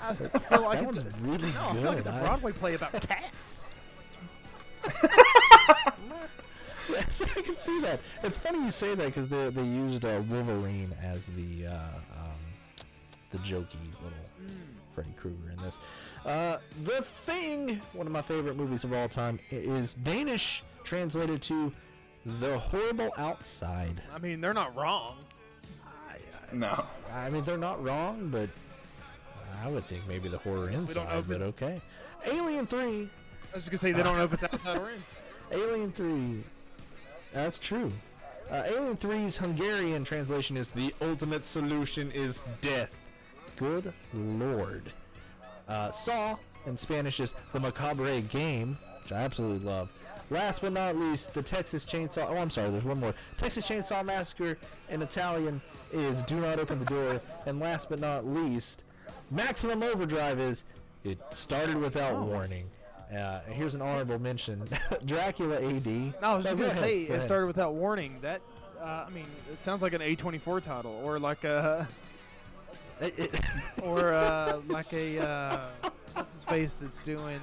[0.02, 1.82] I feel like that it's one's a, really no, I good.
[1.82, 3.66] feel like it's a Broadway play about cats.
[6.90, 8.00] Yes, I can see that.
[8.24, 11.72] It's funny you say that because they, they used uh, Wolverine as the uh,
[12.18, 12.86] um,
[13.32, 14.18] the jokey little
[14.94, 15.80] Freddy Krueger in this.
[16.26, 21.72] Uh, the Thing, one of my favorite movies of all time, is Danish translated to
[22.26, 24.02] The Horrible Outside.
[24.14, 25.18] I mean, they're not wrong.
[26.54, 26.86] No.
[27.12, 28.50] I mean, they're not wrong, but
[29.64, 31.82] I would think maybe the horror inside, but okay.
[32.26, 33.10] Alien 3
[33.54, 35.04] I was just gonna say they don't know if it's outside or in.
[35.52, 36.44] Alien 3.
[37.34, 37.92] That's true.
[38.50, 42.92] Uh, Alien 3's Hungarian translation is The ultimate solution is death.
[43.56, 44.84] Good lord.
[45.68, 49.90] Uh, Saw in Spanish is The Macabre Game, which I absolutely love.
[50.30, 52.28] Last but not least, the Texas Chainsaw.
[52.30, 53.14] Oh, I'm sorry, there's one more.
[53.38, 54.58] Texas Chainsaw Massacre
[54.90, 55.62] in Italian
[55.92, 57.22] is Do Not Open the Door.
[57.46, 58.84] And last but not least,
[59.32, 60.64] Maximum Overdrive is
[61.04, 62.66] It Started Without Warning.
[63.16, 64.64] Uh, here's an honorable mention
[65.06, 65.86] Dracula AD.
[65.86, 68.18] No, I was just No, gonna say go it started without warning.
[68.22, 68.42] That,
[68.82, 71.88] uh, I mean, it sounds like an A24 title or like a
[73.02, 73.42] It- it-
[73.84, 75.60] or uh, like a uh,
[76.48, 77.40] face that's doing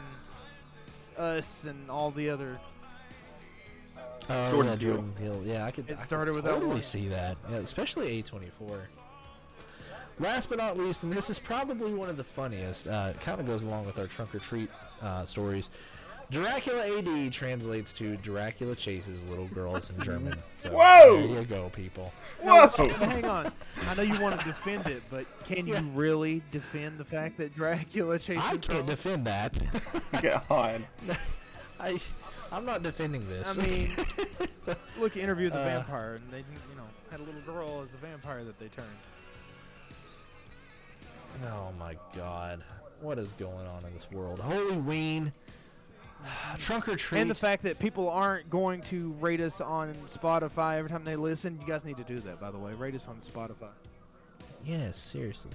[1.21, 2.59] us and all the other.
[4.29, 4.89] Oh, Jordan yeah, Peele.
[4.95, 5.43] Jordan Peele.
[5.45, 5.89] Yeah, I could.
[5.89, 6.83] It I could started without totally warning.
[6.83, 7.37] see that.
[7.51, 8.83] Yeah, especially A24.
[10.19, 12.87] Last but not least, and this is probably one of the funniest.
[12.87, 14.69] Uh, it kind of goes along with our trunk or treat
[15.03, 15.71] uh, stories.
[16.31, 20.37] Dracula AD translates to Dracula chases little girls in German.
[20.59, 21.27] So Whoa!
[21.27, 22.13] There you go, people.
[22.43, 22.69] Whoa!
[22.77, 23.51] But hang on.
[23.89, 25.81] I know you want to defend it, but can Yeah.
[25.81, 28.87] you really defend the fact that Dracula chases I can't girls?
[28.87, 29.59] defend that.
[30.49, 30.85] God.
[31.81, 31.99] I,
[32.53, 33.59] I'm not defending this.
[33.59, 33.91] I mean,
[34.99, 37.83] look, at Interview with the Uh, Vampire, and they, you know, had a little girl
[37.83, 38.87] as a vampire that they turned.
[41.47, 42.63] oh my God,
[43.01, 44.41] what is going on in this world?
[44.41, 45.33] Halloween,
[46.59, 47.21] trunk or treat.
[47.21, 51.17] And the fact that people aren't going to rate us on Spotify every time they
[51.17, 52.73] listen, you guys need to do that, by the way.
[52.75, 53.71] Rate us on Spotify.
[54.65, 55.53] Yes, seriously.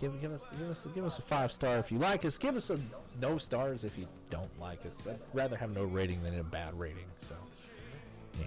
[0.00, 2.38] Give, give us give us give us a five star if you like us.
[2.38, 2.78] Give us a
[3.20, 4.92] no stars if you don't like us.
[5.06, 7.04] I'd rather have no rating than a bad rating.
[7.18, 7.34] So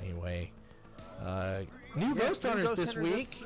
[0.01, 0.49] anyway,
[1.23, 1.59] uh,
[1.95, 3.43] new Yes, ghost hunters Ghost this Hunters week.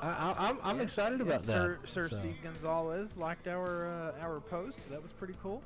[0.00, 1.88] I, I, I'm I'm excited about Sir, that.
[1.90, 2.16] Sir so.
[2.16, 4.80] Steve Gonzales liked our uh, our post.
[4.90, 5.62] That was pretty cool.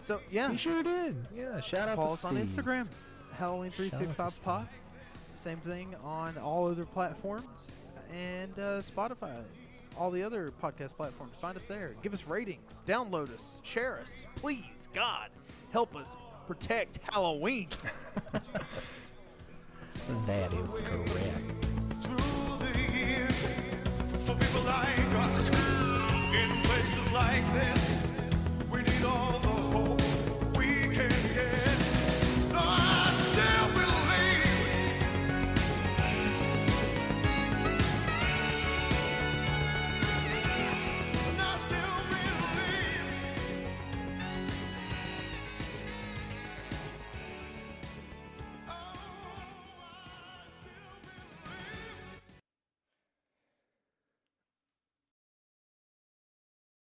[0.00, 1.14] So yeah, he sure did.
[1.36, 2.32] Yeah, shout out to us Steve.
[2.32, 2.86] on Instagram,
[3.36, 4.66] Halloween three six five pod.
[5.34, 7.68] Same thing on all other platforms
[8.14, 9.42] and uh, Spotify,
[9.96, 11.38] all the other podcast platforms.
[11.38, 11.94] Find us there.
[12.02, 12.82] Give us ratings.
[12.86, 13.60] Download us.
[13.62, 14.24] Share us.
[14.36, 15.28] Please, God,
[15.72, 17.68] help us protect Halloween.
[20.26, 21.60] that is correct.